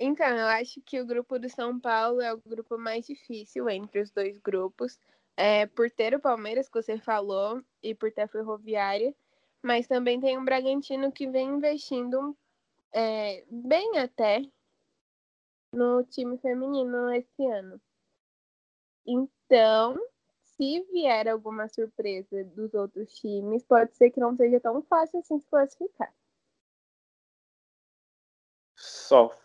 Então, 0.00 0.26
eu 0.28 0.46
acho 0.46 0.80
que 0.82 1.00
o 1.00 1.06
grupo 1.06 1.38
do 1.38 1.48
São 1.48 1.78
Paulo 1.78 2.20
é 2.20 2.32
o 2.32 2.38
grupo 2.38 2.78
mais 2.78 3.04
difícil 3.04 3.68
entre 3.68 4.00
os 4.00 4.10
dois 4.12 4.38
grupos, 4.38 4.98
é, 5.36 5.66
por 5.66 5.90
ter 5.90 6.14
o 6.14 6.20
Palmeiras, 6.20 6.68
que 6.68 6.80
você 6.80 6.98
falou, 6.98 7.62
e 7.82 7.94
por 7.94 8.12
ter 8.12 8.22
a 8.22 8.28
Ferroviária. 8.28 9.14
Mas 9.60 9.88
também 9.88 10.20
tem 10.20 10.38
um 10.38 10.44
Bragantino 10.44 11.10
que 11.10 11.28
vem 11.28 11.48
investindo 11.48 12.36
é, 12.92 13.44
bem 13.50 13.98
até 13.98 14.42
no 15.72 16.04
time 16.04 16.38
feminino 16.38 17.12
esse 17.12 17.44
ano. 17.46 17.80
Então, 19.04 19.98
se 20.42 20.80
vier 20.92 21.28
alguma 21.28 21.68
surpresa 21.68 22.44
dos 22.44 22.72
outros 22.72 23.12
times, 23.14 23.64
pode 23.64 23.96
ser 23.96 24.10
que 24.10 24.20
não 24.20 24.36
seja 24.36 24.60
tão 24.60 24.80
fácil 24.82 25.18
assim 25.18 25.40
se 25.40 25.46
classificar. 25.48 26.14
Só 28.76 29.36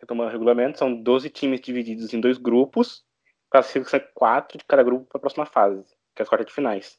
retomando 0.00 0.28
o 0.28 0.32
regulamento, 0.32 0.78
são 0.78 0.94
12 0.94 1.30
times 1.30 1.60
divididos 1.60 2.12
em 2.12 2.20
dois 2.20 2.38
grupos, 2.38 3.04
classificam 3.50 4.00
quatro 4.14 4.58
de 4.58 4.64
cada 4.64 4.82
grupo 4.82 5.06
para 5.06 5.18
a 5.18 5.20
próxima 5.20 5.46
fase, 5.46 5.84
que 6.14 6.20
é 6.20 6.24
as 6.24 6.28
quartas 6.28 6.46
de 6.46 6.54
finais. 6.54 6.98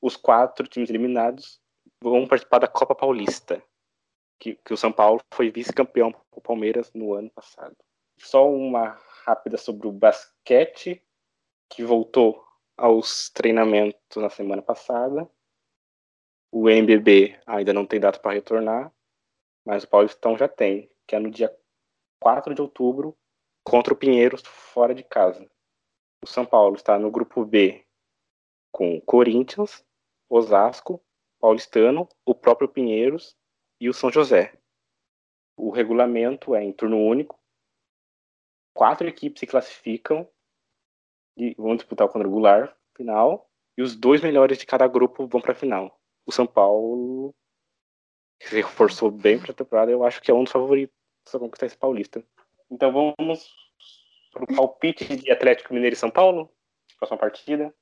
Os 0.00 0.16
quatro 0.16 0.66
times 0.66 0.90
eliminados 0.90 1.60
vão 2.02 2.26
participar 2.26 2.58
da 2.58 2.68
Copa 2.68 2.94
Paulista, 2.94 3.62
que, 4.38 4.56
que 4.64 4.74
o 4.74 4.76
São 4.76 4.92
Paulo 4.92 5.20
foi 5.32 5.50
vice-campeão 5.50 6.12
com 6.30 6.40
o 6.40 6.42
Palmeiras 6.42 6.92
no 6.92 7.14
ano 7.14 7.30
passado. 7.30 7.76
Só 8.18 8.48
uma 8.48 8.98
rápida 9.24 9.56
sobre 9.56 9.86
o 9.86 9.92
basquete, 9.92 11.02
que 11.68 11.82
voltou 11.82 12.44
aos 12.76 13.30
treinamentos 13.30 14.16
na 14.16 14.28
semana 14.28 14.62
passada. 14.62 15.28
O 16.52 16.68
MBB 16.68 17.38
ainda 17.46 17.72
não 17.72 17.86
tem 17.86 17.98
data 17.98 18.18
para 18.18 18.34
retornar, 18.34 18.92
mas 19.64 19.84
o 19.84 19.88
Paulistão 19.88 20.36
já 20.36 20.46
tem, 20.46 20.90
que 21.06 21.16
é 21.16 21.18
no 21.18 21.30
dia 21.30 21.54
4 22.24 22.54
de 22.54 22.62
outubro, 22.62 23.14
contra 23.62 23.92
o 23.92 23.96
Pinheiros, 23.96 24.40
fora 24.46 24.94
de 24.94 25.04
casa. 25.04 25.46
O 26.24 26.26
São 26.26 26.46
Paulo 26.46 26.74
está 26.74 26.98
no 26.98 27.10
grupo 27.10 27.44
B 27.44 27.84
com 28.72 28.98
Corinthians, 29.02 29.84
Osasco, 30.26 31.04
Paulistano, 31.38 32.08
o 32.24 32.34
próprio 32.34 32.66
Pinheiros 32.66 33.36
e 33.78 33.90
o 33.90 33.92
São 33.92 34.10
José. 34.10 34.58
O 35.54 35.68
regulamento 35.68 36.54
é 36.54 36.64
em 36.64 36.72
turno 36.72 36.96
único. 36.96 37.38
Quatro 38.74 39.06
equipes 39.06 39.40
se 39.40 39.46
classificam 39.46 40.26
e 41.36 41.54
vão 41.58 41.76
disputar 41.76 42.06
o 42.06 42.10
quadrangular 42.10 42.74
final. 42.96 43.50
E 43.76 43.82
os 43.82 43.94
dois 43.94 44.22
melhores 44.22 44.56
de 44.56 44.64
cada 44.64 44.88
grupo 44.88 45.26
vão 45.26 45.42
para 45.42 45.52
a 45.52 45.56
final. 45.56 46.00
O 46.24 46.32
São 46.32 46.46
Paulo 46.46 47.34
se 48.40 48.54
reforçou 48.56 49.10
bem 49.10 49.38
para 49.38 49.52
a 49.52 49.54
temporada. 49.54 49.92
Eu 49.92 50.04
acho 50.04 50.22
que 50.22 50.30
é 50.30 50.34
um 50.34 50.44
dos 50.44 50.52
favoritos 50.52 51.03
a 51.32 51.38
conquistar 51.38 51.66
esse 51.66 51.76
paulista. 51.76 52.24
Então 52.70 52.92
vamos 52.92 53.54
para 54.32 54.44
o 54.44 54.56
palpite 54.56 55.16
de 55.16 55.30
Atlético 55.30 55.72
Mineiro 55.72 55.94
e 55.94 55.98
São 55.98 56.10
Paulo. 56.10 56.52
Próxima 56.98 57.18
partida. 57.18 57.74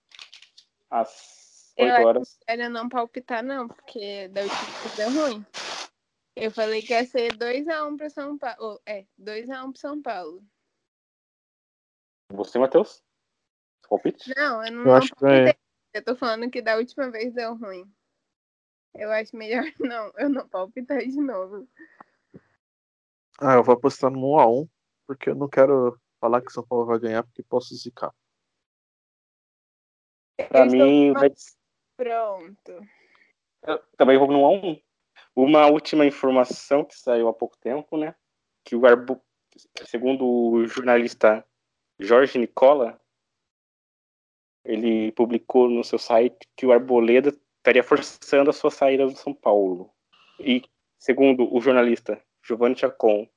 Às 0.90 1.74
8 1.78 2.07
horas. 2.07 2.38
Eu 2.48 2.59
não 2.59 2.70
não 2.70 2.88
palpitar, 2.88 3.42
não, 3.42 3.68
porque 3.68 4.28
da 4.28 4.42
última 4.42 4.62
vez 4.62 4.96
deu 4.96 5.11
ruim. 5.11 5.46
Eu 6.35 6.50
falei 6.50 6.81
que 6.83 6.92
ia 6.92 7.05
ser 7.05 7.37
2x1 7.37 7.96
para 7.96 8.11
São 8.11 8.38
Paulo. 8.38 8.81
É, 8.87 9.05
2x1 9.20 9.72
para 9.72 9.81
São 9.81 10.02
Paulo. 10.02 10.42
Você, 12.31 12.59
Matheus? 12.59 13.02
Palpite? 13.88 14.33
Não, 14.35 14.64
eu 14.64 14.72
não, 14.72 14.81
Eu 14.81 14.87
não 14.87 14.94
acho 14.94 15.14
que 15.14 15.24
é. 15.26 15.28
palpitei. 15.28 15.62
Eu 15.94 16.02
tô 16.02 16.16
falando 16.16 16.50
que 16.50 16.62
da 16.62 16.76
última 16.76 17.11
vez 17.11 17.35
deu 17.35 17.55
ruim. 17.55 17.85
Eu 18.94 19.11
acho 19.11 19.37
melhor 19.37 19.64
não, 19.81 20.12
eu 20.16 20.28
não 20.28 20.48
palpitar 20.48 20.98
de 21.00 21.20
novo. 21.20 21.68
Ah, 23.40 23.55
eu 23.55 23.62
vou 23.62 23.75
apostar 23.75 24.11
no 24.11 24.21
1x1, 24.21 24.68
porque 25.07 25.31
eu 25.31 25.35
não 25.35 25.49
quero 25.49 25.99
falar 26.21 26.40
que 26.40 26.49
o 26.49 26.53
São 26.53 26.64
Paulo 26.64 26.87
vai 26.87 26.99
ganhar, 26.99 27.23
porque 27.23 27.42
posso 27.42 27.75
zicar. 27.75 28.14
Para 30.37 30.61
Eu 30.61 30.66
estou 30.66 30.81
mim, 30.81 31.12
vai... 31.12 31.31
Pronto. 31.97 32.88
eu 33.66 33.79
também 33.97 34.18
vou 34.18 34.29
no 34.29 34.42
1 34.42 34.45
a 34.45 34.51
1. 34.51 34.83
Uma 35.35 35.66
última 35.66 36.05
informação 36.05 36.85
que 36.85 36.95
saiu 36.95 37.29
há 37.29 37.33
pouco 37.33 37.57
tempo, 37.59 37.97
né? 37.97 38.14
Que 38.64 38.77
o 38.77 38.87
Arbo... 38.87 39.21
segundo 39.87 40.27
o 40.27 40.66
jornalista 40.66 41.45
Jorge 41.99 42.38
Nicola, 42.38 43.01
ele 44.64 45.12
publicou 45.12 45.68
no 45.68 45.83
seu 45.83 45.99
site 45.99 46.49
que 46.57 46.66
o 46.66 46.73
Arboleda 46.73 47.31
estaria 47.59 47.83
forçando 47.83 48.51
a 48.51 48.53
sua 48.53 48.71
saída 48.71 49.07
do 49.07 49.16
São 49.16 49.35
Paulo. 49.35 49.92
E, 50.38 50.62
segundo 50.99 51.53
o 51.53 51.61
jornalista 51.61 52.23
Giovanni 52.44 52.76
Chacon, 52.76 53.28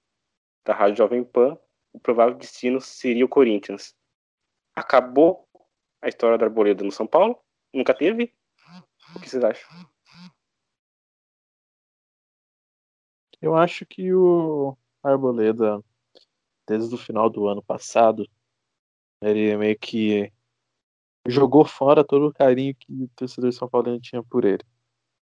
da 0.65 0.73
Rádio 0.73 0.97
Jovem 0.97 1.23
Pan, 1.23 1.57
o 1.93 1.99
provável 1.99 2.35
destino 2.35 2.81
seria 2.81 3.25
o 3.25 3.29
Corinthians. 3.29 3.95
Acabou 4.75 5.47
a 6.01 6.09
história 6.09 6.37
do 6.37 6.43
Arboleda 6.43 6.83
no 6.83 6.91
São 6.91 7.07
Paulo? 7.07 7.39
Nunca 7.73 7.93
teve? 7.93 8.33
O 9.15 9.19
que 9.19 9.29
vocês 9.29 9.43
acham? 9.43 9.69
Eu 13.41 13.55
acho 13.55 13.85
que 13.85 14.13
o 14.13 14.75
Arboleda, 15.03 15.83
desde 16.67 16.95
o 16.95 16.97
final 16.97 17.29
do 17.29 17.47
ano 17.47 17.63
passado, 17.63 18.27
ele 19.21 19.55
meio 19.55 19.77
que 19.77 20.31
jogou 21.27 21.63
fora 21.63 22.03
todo 22.03 22.27
o 22.27 22.33
carinho 22.33 22.75
que 22.75 22.91
o 22.91 23.07
torcedor 23.15 23.51
São 23.53 23.69
Paulo 23.69 23.99
tinha 23.99 24.23
por 24.23 24.45
ele. 24.45 24.63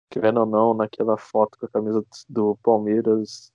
Querendo 0.10 0.40
ou 0.40 0.46
não, 0.46 0.74
naquela 0.74 1.18
foto 1.18 1.58
com 1.58 1.66
a 1.66 1.70
camisa 1.70 2.06
do 2.30 2.56
Palmeiras, 2.64 3.52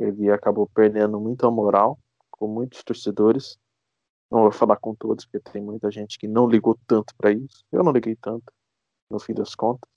ele 0.00 0.30
acabou 0.30 0.66
perdendo 0.74 1.20
muita 1.20 1.50
moral 1.50 1.98
com 2.30 2.48
muitos 2.48 2.82
torcedores. 2.82 3.58
Não 4.30 4.42
vou 4.42 4.52
falar 4.52 4.76
com 4.76 4.94
todos, 4.94 5.26
porque 5.26 5.50
tem 5.50 5.62
muita 5.62 5.90
gente 5.90 6.18
que 6.18 6.26
não 6.26 6.48
ligou 6.48 6.78
tanto 6.86 7.14
para 7.16 7.30
isso. 7.30 7.64
Eu 7.70 7.84
não 7.84 7.92
liguei 7.92 8.16
tanto, 8.16 8.50
no 9.10 9.20
fim 9.20 9.34
das 9.34 9.54
contas. 9.54 9.90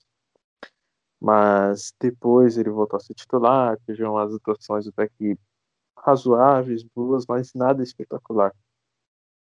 Mas 1.20 1.94
depois 1.98 2.58
ele 2.58 2.68
voltou 2.68 2.98
a 2.98 3.00
ser 3.00 3.14
titular, 3.14 3.78
teve 3.86 4.04
umas 4.04 4.34
atuações 4.34 4.86
até 4.86 5.08
que 5.08 5.38
razoáveis, 5.98 6.82
boas, 6.82 7.24
mas 7.26 7.54
nada 7.54 7.82
espetacular. 7.82 8.54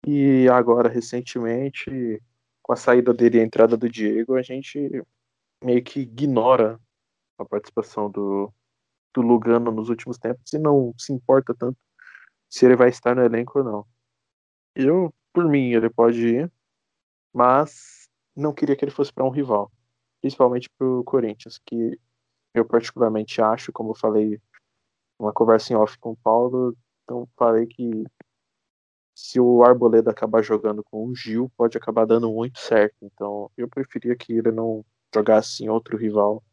E 0.06 0.48
agora, 0.48 0.88
recentemente, 0.88 2.22
com 2.62 2.72
a 2.72 2.76
saída 2.76 3.12
dele 3.12 3.38
e 3.38 3.40
a 3.40 3.44
entrada 3.44 3.76
do 3.76 3.88
Diego, 3.88 4.36
a 4.36 4.42
gente 4.42 5.02
meio 5.64 5.82
que 5.82 6.00
ignora 6.00 6.78
a 7.38 7.44
participação 7.44 8.08
do, 8.08 8.52
do 9.20 9.26
Lugano 9.26 9.70
nos 9.70 9.88
últimos 9.88 10.18
tempos 10.18 10.52
e 10.52 10.58
não 10.58 10.94
se 10.98 11.12
importa 11.12 11.54
tanto 11.54 11.78
se 12.48 12.64
ele 12.64 12.76
vai 12.76 12.90
estar 12.90 13.14
no 13.14 13.22
elenco 13.22 13.58
ou 13.58 13.64
não. 13.64 13.86
Eu, 14.74 15.12
por 15.32 15.48
mim, 15.48 15.72
ele 15.72 15.90
pode 15.90 16.26
ir, 16.26 16.52
mas 17.32 18.08
não 18.34 18.52
queria 18.52 18.76
que 18.76 18.84
ele 18.84 18.92
fosse 18.92 19.12
para 19.12 19.24
um 19.24 19.30
rival, 19.30 19.72
principalmente 20.20 20.70
para 20.78 20.86
o 20.86 21.02
Corinthians, 21.04 21.58
que 21.64 21.98
eu 22.54 22.64
particularmente 22.64 23.40
acho, 23.40 23.72
como 23.72 23.90
eu 23.90 23.94
falei 23.94 24.40
numa 25.18 25.32
conversa 25.32 25.72
em 25.72 25.76
off 25.76 25.98
com 25.98 26.12
o 26.12 26.16
Paulo, 26.16 26.76
então 27.04 27.28
falei 27.36 27.66
que 27.66 28.04
se 29.14 29.40
o 29.40 29.64
Arboleda 29.64 30.10
acabar 30.10 30.42
jogando 30.42 30.84
com 30.84 31.06
o 31.06 31.14
Gil, 31.14 31.50
pode 31.56 31.78
acabar 31.78 32.04
dando 32.04 32.30
muito 32.30 32.58
certo. 32.58 32.96
Então, 33.00 33.50
eu 33.56 33.66
preferia 33.66 34.14
que 34.14 34.34
ele 34.34 34.52
não 34.52 34.84
jogasse 35.14 35.64
em 35.64 35.70
outro 35.70 35.96
rival. 35.96 36.44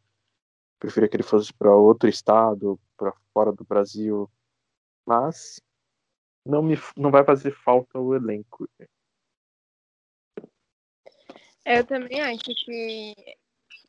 Preferia 0.84 1.08
que 1.08 1.16
ele 1.16 1.22
fosse 1.22 1.50
para 1.50 1.74
outro 1.74 2.10
estado, 2.10 2.78
para 2.94 3.10
fora 3.32 3.50
do 3.50 3.64
Brasil. 3.64 4.30
Mas 5.06 5.58
não 6.44 6.62
me 6.62 6.76
não 6.94 7.10
vai 7.10 7.24
fazer 7.24 7.52
falta 7.52 7.98
o 7.98 8.14
elenco. 8.14 8.68
Eu 11.64 11.86
também 11.86 12.20
acho 12.20 12.44
que, 12.66 13.14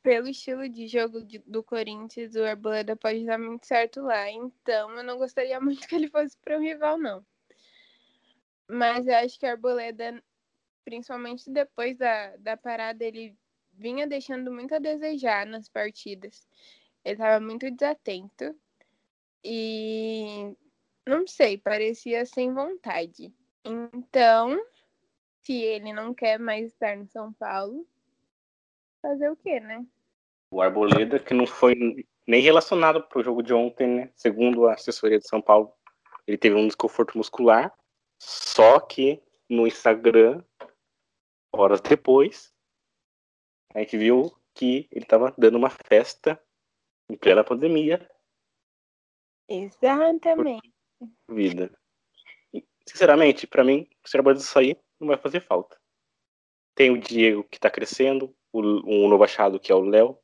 pelo 0.02 0.30
estilo 0.30 0.70
de 0.70 0.88
jogo 0.88 1.22
de- 1.22 1.40
do 1.40 1.62
Corinthians, 1.62 2.34
o 2.36 2.46
Arboleda 2.46 2.96
pode 2.96 3.26
dar 3.26 3.38
muito 3.38 3.68
certo 3.68 4.02
lá. 4.02 4.32
Então, 4.32 4.90
eu 4.92 5.04
não 5.04 5.18
gostaria 5.18 5.60
muito 5.60 5.86
que 5.86 5.96
ele 5.96 6.10
fosse 6.10 6.38
para 6.38 6.58
um 6.58 6.62
rival, 6.62 6.98
não. 6.98 7.26
Mas 8.70 9.06
eu 9.06 9.16
acho 9.16 9.38
que 9.38 9.46
o 9.46 9.50
Arboleda, 9.50 10.24
principalmente 10.86 11.52
depois 11.52 11.98
da, 11.98 12.38
da 12.38 12.56
parada, 12.56 13.04
ele 13.04 13.38
vinha 13.78 14.08
deixando 14.08 14.50
muito 14.50 14.74
a 14.74 14.80
desejar 14.80 15.46
nas 15.46 15.68
partidas. 15.68 16.48
Ele 17.06 17.14
estava 17.14 17.40
muito 17.40 17.70
desatento. 17.70 18.56
E 19.44 20.56
não 21.08 21.28
sei, 21.28 21.56
parecia 21.56 22.26
sem 22.26 22.52
vontade. 22.52 23.32
Então, 23.64 24.60
se 25.44 25.54
ele 25.54 25.94
não 25.94 26.16
quer 26.16 26.40
mais 26.40 26.72
estar 26.72 26.98
no 26.98 27.08
São 27.08 27.32
Paulo, 27.34 27.88
fazer 29.02 29.30
o 29.30 29.36
quê, 29.36 29.60
né? 29.60 29.86
O 30.50 30.62
Arboleda, 30.62 31.20
que 31.20 31.34
não 31.36 31.46
foi 31.46 31.76
nem 32.26 32.42
relacionado 32.42 33.04
para 33.04 33.20
o 33.20 33.24
jogo 33.24 33.44
de 33.44 33.54
ontem, 33.54 33.88
né? 33.88 34.12
Segundo 34.16 34.68
a 34.68 34.74
assessoria 34.74 35.20
de 35.20 35.28
São 35.28 35.40
Paulo, 35.40 35.72
ele 36.26 36.38
teve 36.38 36.56
um 36.56 36.66
desconforto 36.66 37.16
muscular. 37.16 37.72
Só 38.20 38.80
que 38.80 39.22
no 39.48 39.68
Instagram, 39.68 40.44
horas 41.54 41.82
depois, 41.82 42.52
a 43.76 43.80
gente 43.80 43.96
viu 43.96 44.36
que 44.56 44.88
ele 44.92 45.04
estava 45.04 45.32
dando 45.38 45.58
uma 45.58 45.70
festa 45.70 46.42
em 47.10 47.18
plena 47.18 47.44
pandemia, 47.44 48.10
Exatamente. 49.48 50.74
vida. 51.30 51.72
E, 52.54 52.66
sinceramente, 52.88 53.46
para 53.46 53.64
mim, 53.64 53.88
se 54.06 54.16
o 54.16 54.20
Arboleda 54.20 54.40
sair, 54.40 54.80
não 55.00 55.08
vai 55.08 55.18
fazer 55.18 55.40
falta. 55.40 55.80
Tem 56.76 56.92
o 56.92 57.00
Diego 57.00 57.44
que 57.44 57.60
tá 57.60 57.70
crescendo, 57.70 58.36
o, 58.52 58.62
um 58.62 59.08
novo 59.08 59.24
achado 59.24 59.60
que 59.60 59.72
é 59.72 59.76
o 59.76 59.84
Léo. 59.84 60.20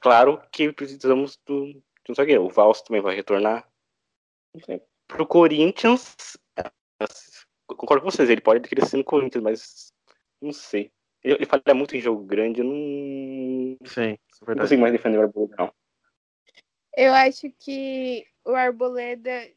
Claro 0.00 0.40
que 0.52 0.72
precisamos 0.72 1.38
do. 1.46 1.82
Não 2.08 2.14
sei 2.14 2.24
o 2.24 2.26
quê. 2.26 2.38
O 2.38 2.48
Vals 2.48 2.82
também 2.82 3.00
vai 3.00 3.14
retornar. 3.14 3.68
Pro 5.08 5.26
Corinthians. 5.26 6.36
Concordo 7.66 8.04
com 8.04 8.10
vocês, 8.10 8.28
ele 8.28 8.40
pode 8.40 8.68
crescer 8.68 8.98
no 8.98 9.04
Corinthians, 9.04 9.42
mas 9.42 9.92
não 10.40 10.52
sei. 10.52 10.92
Ele, 11.24 11.34
ele 11.36 11.46
falha 11.46 11.74
muito 11.74 11.96
em 11.96 12.00
jogo 12.00 12.22
grande, 12.22 12.60
eu 12.60 12.66
não. 12.66 13.76
Sim, 13.86 14.12
é 14.12 14.18
Não 14.48 14.56
consigo 14.56 14.82
mais 14.82 14.92
defender 14.92 15.18
o 15.18 15.22
Arboleda, 15.22 15.56
não. 15.58 15.74
Eu 16.96 17.12
acho 17.12 17.50
que 17.58 18.24
o 18.44 18.50
Arboleda, 18.52 19.50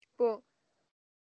tipo, 0.00 0.44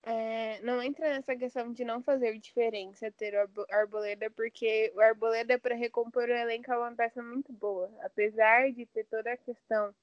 é, 0.04 0.60
não 0.62 0.82
entra 0.82 1.08
nessa 1.10 1.36
questão 1.36 1.72
de 1.72 1.86
não 1.86 2.02
fazer 2.02 2.38
diferença 2.40 3.12
ter 3.12 3.36
o 3.36 3.40
Arbo- 3.42 3.66
Arboleda, 3.72 4.30
porque 4.32 4.92
o 4.96 5.00
Arboleda, 5.00 5.58
para 5.58 5.76
recompor 5.76 6.28
o 6.28 6.34
elenco, 6.34 6.72
é 6.72 6.78
uma 6.78 6.96
peça 6.96 7.22
muito 7.24 7.54
boa. 7.54 7.90
Apesar 8.02 8.72
de 8.72 8.86
ter 8.88 9.06
toda 9.06 9.32
a 9.32 9.38
questão 9.38 9.94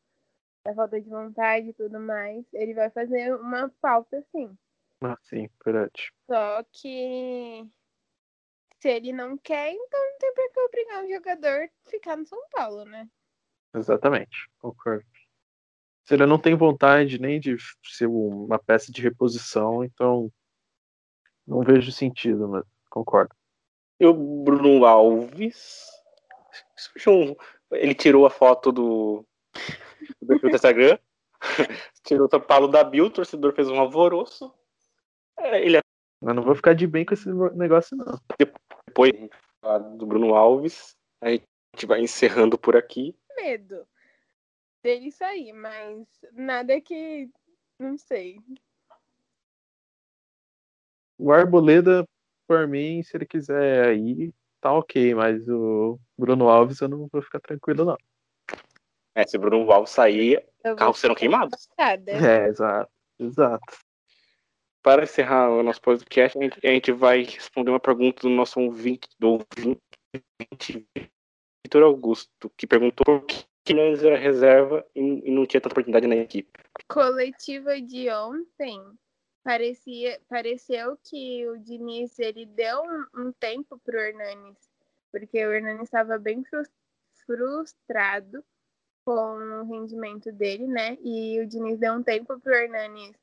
da 0.64 0.74
falta 0.74 1.00
de 1.00 1.10
vontade 1.10 1.68
e 1.68 1.74
tudo 1.74 1.98
mais, 1.98 2.44
ele 2.54 2.72
vai 2.72 2.88
fazer 2.88 3.34
uma 3.34 3.68
falta, 3.82 4.24
sim. 4.30 4.56
Ah, 5.02 5.18
sim, 5.22 5.50
verdade. 5.64 6.12
Só 6.26 6.62
que 6.72 7.66
se 8.82 8.88
ele 8.88 9.12
não 9.12 9.38
quer, 9.38 9.70
então 9.70 10.00
não 10.00 10.18
tem 10.18 10.34
por 10.34 10.52
que 10.52 10.60
obrigar 10.60 11.04
um 11.04 11.08
jogador 11.08 11.70
a 11.86 11.88
ficar 11.88 12.16
no 12.16 12.26
São 12.26 12.40
Paulo, 12.50 12.84
né? 12.84 13.08
Exatamente, 13.72 14.50
concordo. 14.58 15.06
Se 16.04 16.14
ele 16.14 16.26
não 16.26 16.36
tem 16.36 16.56
vontade 16.56 17.20
nem 17.20 17.38
de 17.38 17.56
ser 17.84 18.06
uma 18.06 18.58
peça 18.58 18.90
de 18.90 19.00
reposição, 19.00 19.84
então 19.84 20.32
não 21.46 21.60
vejo 21.62 21.92
sentido, 21.92 22.48
mas 22.48 22.64
concordo. 22.90 23.32
E 24.00 24.04
o 24.06 24.12
Bruno 24.12 24.84
Alves. 24.84 25.86
Ele 27.70 27.94
tirou 27.94 28.26
a 28.26 28.30
foto 28.30 28.72
do, 28.72 29.24
do 30.20 30.26
perfil 30.26 30.50
do 30.50 30.56
Instagram. 30.56 30.98
tirou 32.02 32.26
o 32.26 32.30
São 32.30 32.40
Paulo 32.40 32.66
da 32.66 32.82
Bill, 32.82 33.06
o 33.06 33.10
torcedor 33.10 33.54
fez 33.54 33.68
um 33.68 33.78
alvoroço. 33.78 34.52
É, 35.38 35.64
Ele 35.64 35.78
Eu 36.20 36.34
não 36.34 36.42
vou 36.42 36.56
ficar 36.56 36.74
de 36.74 36.84
bem 36.84 37.04
com 37.04 37.14
esse 37.14 37.32
negócio, 37.54 37.96
não. 37.96 38.18
Depois 38.92 39.12
do 39.96 40.06
Bruno 40.06 40.34
Alves. 40.34 40.94
A 41.22 41.30
gente 41.30 41.86
vai 41.86 42.02
encerrando 42.02 42.58
por 42.58 42.76
aqui. 42.76 43.16
Medo 43.36 43.86
dele 44.82 45.10
sair, 45.10 45.52
mas 45.52 46.06
nada 46.32 46.80
que. 46.80 47.30
Não 47.78 47.96
sei. 47.96 48.38
O 51.18 51.32
Arboleda, 51.32 52.06
por 52.46 52.68
mim, 52.68 53.02
se 53.02 53.16
ele 53.16 53.24
quiser 53.24 53.96
ir, 53.96 54.34
tá 54.60 54.72
ok, 54.72 55.14
mas 55.14 55.48
o 55.48 55.98
Bruno 56.18 56.48
Alves 56.48 56.80
eu 56.80 56.88
não 56.88 57.08
vou 57.10 57.22
ficar 57.22 57.40
tranquilo, 57.40 57.84
não. 57.84 57.96
É, 59.14 59.26
se 59.26 59.36
o 59.36 59.40
Bruno 59.40 59.70
Alves 59.70 59.90
sair, 59.90 60.44
carros 60.76 60.98
serão 60.98 61.14
queimados. 61.14 61.68
É, 61.78 62.46
exato, 62.46 62.90
exato. 63.18 63.78
Para 64.82 65.04
encerrar 65.04 65.48
o 65.50 65.62
nosso 65.62 65.80
podcast, 65.80 66.36
a 66.36 66.42
gente, 66.42 66.58
a 66.66 66.70
gente 66.70 66.92
vai 66.92 67.22
responder 67.22 67.70
uma 67.70 67.78
pergunta 67.78 68.22
do 68.22 68.28
nosso 68.28 68.60
ouvinte, 68.60 69.08
do 69.18 69.38
ouvinte 69.38 70.86
Vitor 71.64 71.84
Augusto, 71.84 72.50
que 72.56 72.66
perguntou 72.66 73.20
por 73.20 73.26
que 73.64 73.74
Nunes 73.74 74.02
era 74.02 74.16
reserva 74.16 74.84
e, 74.94 75.00
e 75.00 75.30
não 75.30 75.46
tinha 75.46 75.60
tanta 75.60 75.74
oportunidade 75.74 76.08
na 76.08 76.16
equipe. 76.16 76.50
Coletiva 76.88 77.80
de 77.80 78.10
ontem, 78.10 78.82
parecia, 79.44 80.20
pareceu 80.28 80.98
que 81.04 81.48
o 81.48 81.58
Diniz 81.58 82.18
ele 82.18 82.44
deu 82.44 82.82
um, 82.82 83.26
um 83.26 83.32
tempo 83.32 83.78
pro 83.84 84.00
Hernanes, 84.00 84.58
porque 85.12 85.46
o 85.46 85.52
Hernanes 85.52 85.84
estava 85.84 86.18
bem 86.18 86.42
frus- 86.42 86.68
frustrado 87.24 88.44
com 89.04 89.12
o 89.12 89.62
rendimento 89.62 90.32
dele, 90.32 90.66
né? 90.66 90.98
E 91.00 91.40
o 91.40 91.46
Diniz 91.46 91.78
deu 91.78 91.94
um 91.94 92.02
tempo 92.02 92.38
pro 92.40 92.52
Hernanes 92.52 93.16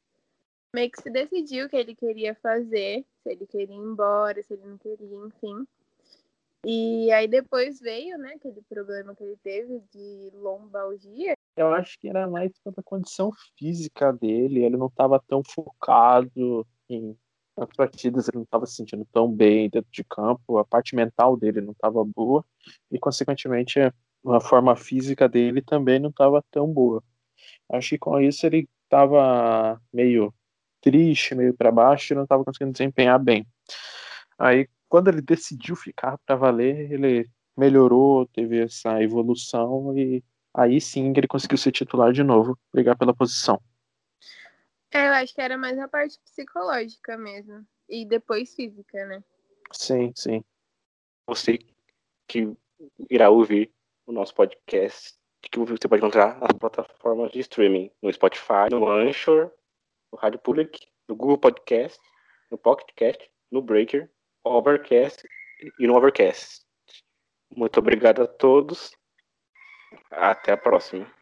meio 0.74 0.92
que 0.92 1.02
se 1.02 1.10
decidiu 1.10 1.66
o 1.66 1.70
que 1.70 1.76
ele 1.76 1.96
queria 1.96 2.36
fazer, 2.36 3.06
se 3.24 3.30
ele 3.32 3.46
queria 3.48 3.76
ir 3.76 3.80
embora, 3.80 4.42
se 4.44 4.54
ele 4.54 4.66
não 4.66 4.78
queria, 4.78 5.18
enfim. 5.28 5.66
E 6.66 7.12
aí 7.12 7.28
depois 7.28 7.80
veio, 7.80 8.18
né, 8.18 8.34
aquele 8.36 8.62
problema 8.68 9.16
que 9.16 9.24
ele 9.24 9.38
teve 9.38 9.82
de 9.94 10.30
lombalgia. 10.34 11.34
Eu 11.56 11.74
acho 11.74 11.98
que 12.00 12.10
era 12.10 12.28
mais 12.28 12.52
pela 12.60 12.84
condição 12.84 13.32
física 13.58 14.12
dele, 14.12 14.64
ele 14.64 14.78
não 14.78 14.88
estava 14.88 15.22
tão 15.28 15.42
focado 15.44 16.66
em 16.90 17.18
as 17.58 17.70
partidas, 17.76 18.28
ele 18.28 18.38
não 18.38 18.44
estava 18.44 18.66
se 18.66 18.76
sentindo 18.76 19.06
tão 19.12 19.30
bem 19.30 19.70
dentro 19.70 19.90
de 19.92 20.04
campo, 20.04 20.58
a 20.58 20.66
parte 20.66 20.96
mental 20.96 21.36
dele 21.36 21.60
não 21.60 21.74
estava 21.74 22.04
boa 22.06 22.46
e, 22.90 22.98
consequentemente, 22.98 23.80
a 23.82 24.40
forma 24.40 24.76
física 24.76 25.28
dele 25.28 25.62
também 25.62 26.00
não 26.00 26.10
estava 26.10 26.44
tão 26.52 26.72
boa. 26.72 27.04
Acho 27.70 27.90
que 27.90 27.98
com 27.98 28.20
isso 28.20 28.46
ele 28.46 28.68
estava 28.86 29.82
meio 29.94 30.34
triste, 30.82 31.36
meio 31.36 31.54
para 31.54 31.72
baixo 31.72 32.14
e 32.14 32.16
não 32.16 32.24
estava 32.24 32.44
conseguindo 32.44 32.72
desempenhar 32.72 33.20
bem. 33.20 33.46
Aí, 34.38 34.68
quando 34.88 35.10
ele 35.10 35.22
decidiu 35.22 35.76
ficar 35.76 36.18
para 36.26 36.36
valer, 36.36 36.92
ele 36.92 37.30
melhorou, 37.56 38.26
teve 38.28 38.64
essa 38.64 39.02
evolução 39.04 39.98
e 39.98 40.24
aí 40.54 40.80
sim 40.80 41.14
ele 41.16 41.28
conseguiu 41.28 41.58
ser 41.58 41.72
titular 41.72 42.12
de 42.12 42.24
novo, 42.24 42.58
brigar 42.74 42.98
pela 42.98 43.14
posição. 43.14 43.62
É, 44.92 45.08
eu 45.08 45.14
acho 45.14 45.36
que 45.36 45.42
era 45.42 45.58
mais 45.58 45.78
a 45.78 45.88
parte 45.88 46.20
psicológica 46.24 47.18
mesmo. 47.18 47.66
E 47.88 48.06
depois 48.06 48.54
física, 48.56 49.06
né? 49.06 49.24
Sim, 49.72 50.12
sim. 50.16 50.44
Você 51.28 51.60
que 52.28 52.52
irá 53.10 53.30
ouvir 53.30 53.72
o 54.06 54.12
nosso 54.12 54.34
podcast, 54.34 55.16
que 55.42 55.60
você 55.60 55.88
pode 55.88 56.02
encontrar 56.02 56.40
nas 56.40 56.52
plataformas 56.54 57.32
de 57.32 57.40
streaming, 57.40 57.92
no 58.02 58.12
Spotify, 58.12 58.70
no 58.72 58.90
Anchor, 58.90 59.52
no 60.12 60.20
Rádio 60.20 60.40
Public, 60.40 60.88
no 61.08 61.16
Google 61.16 61.38
Podcast, 61.38 62.00
no 62.52 62.58
Pocket 62.58 62.94
Cast, 62.96 63.30
no 63.52 63.62
Breaker, 63.62 64.10
Overcast 64.44 65.28
e 65.80 65.88
no 65.88 65.96
Overcast. 65.96 66.66
Muito 67.56 67.80
obrigado 67.80 68.24
a 68.24 68.28
todos. 68.28 68.92
Até 70.12 70.52
a 70.52 70.58
próxima. 70.58 71.19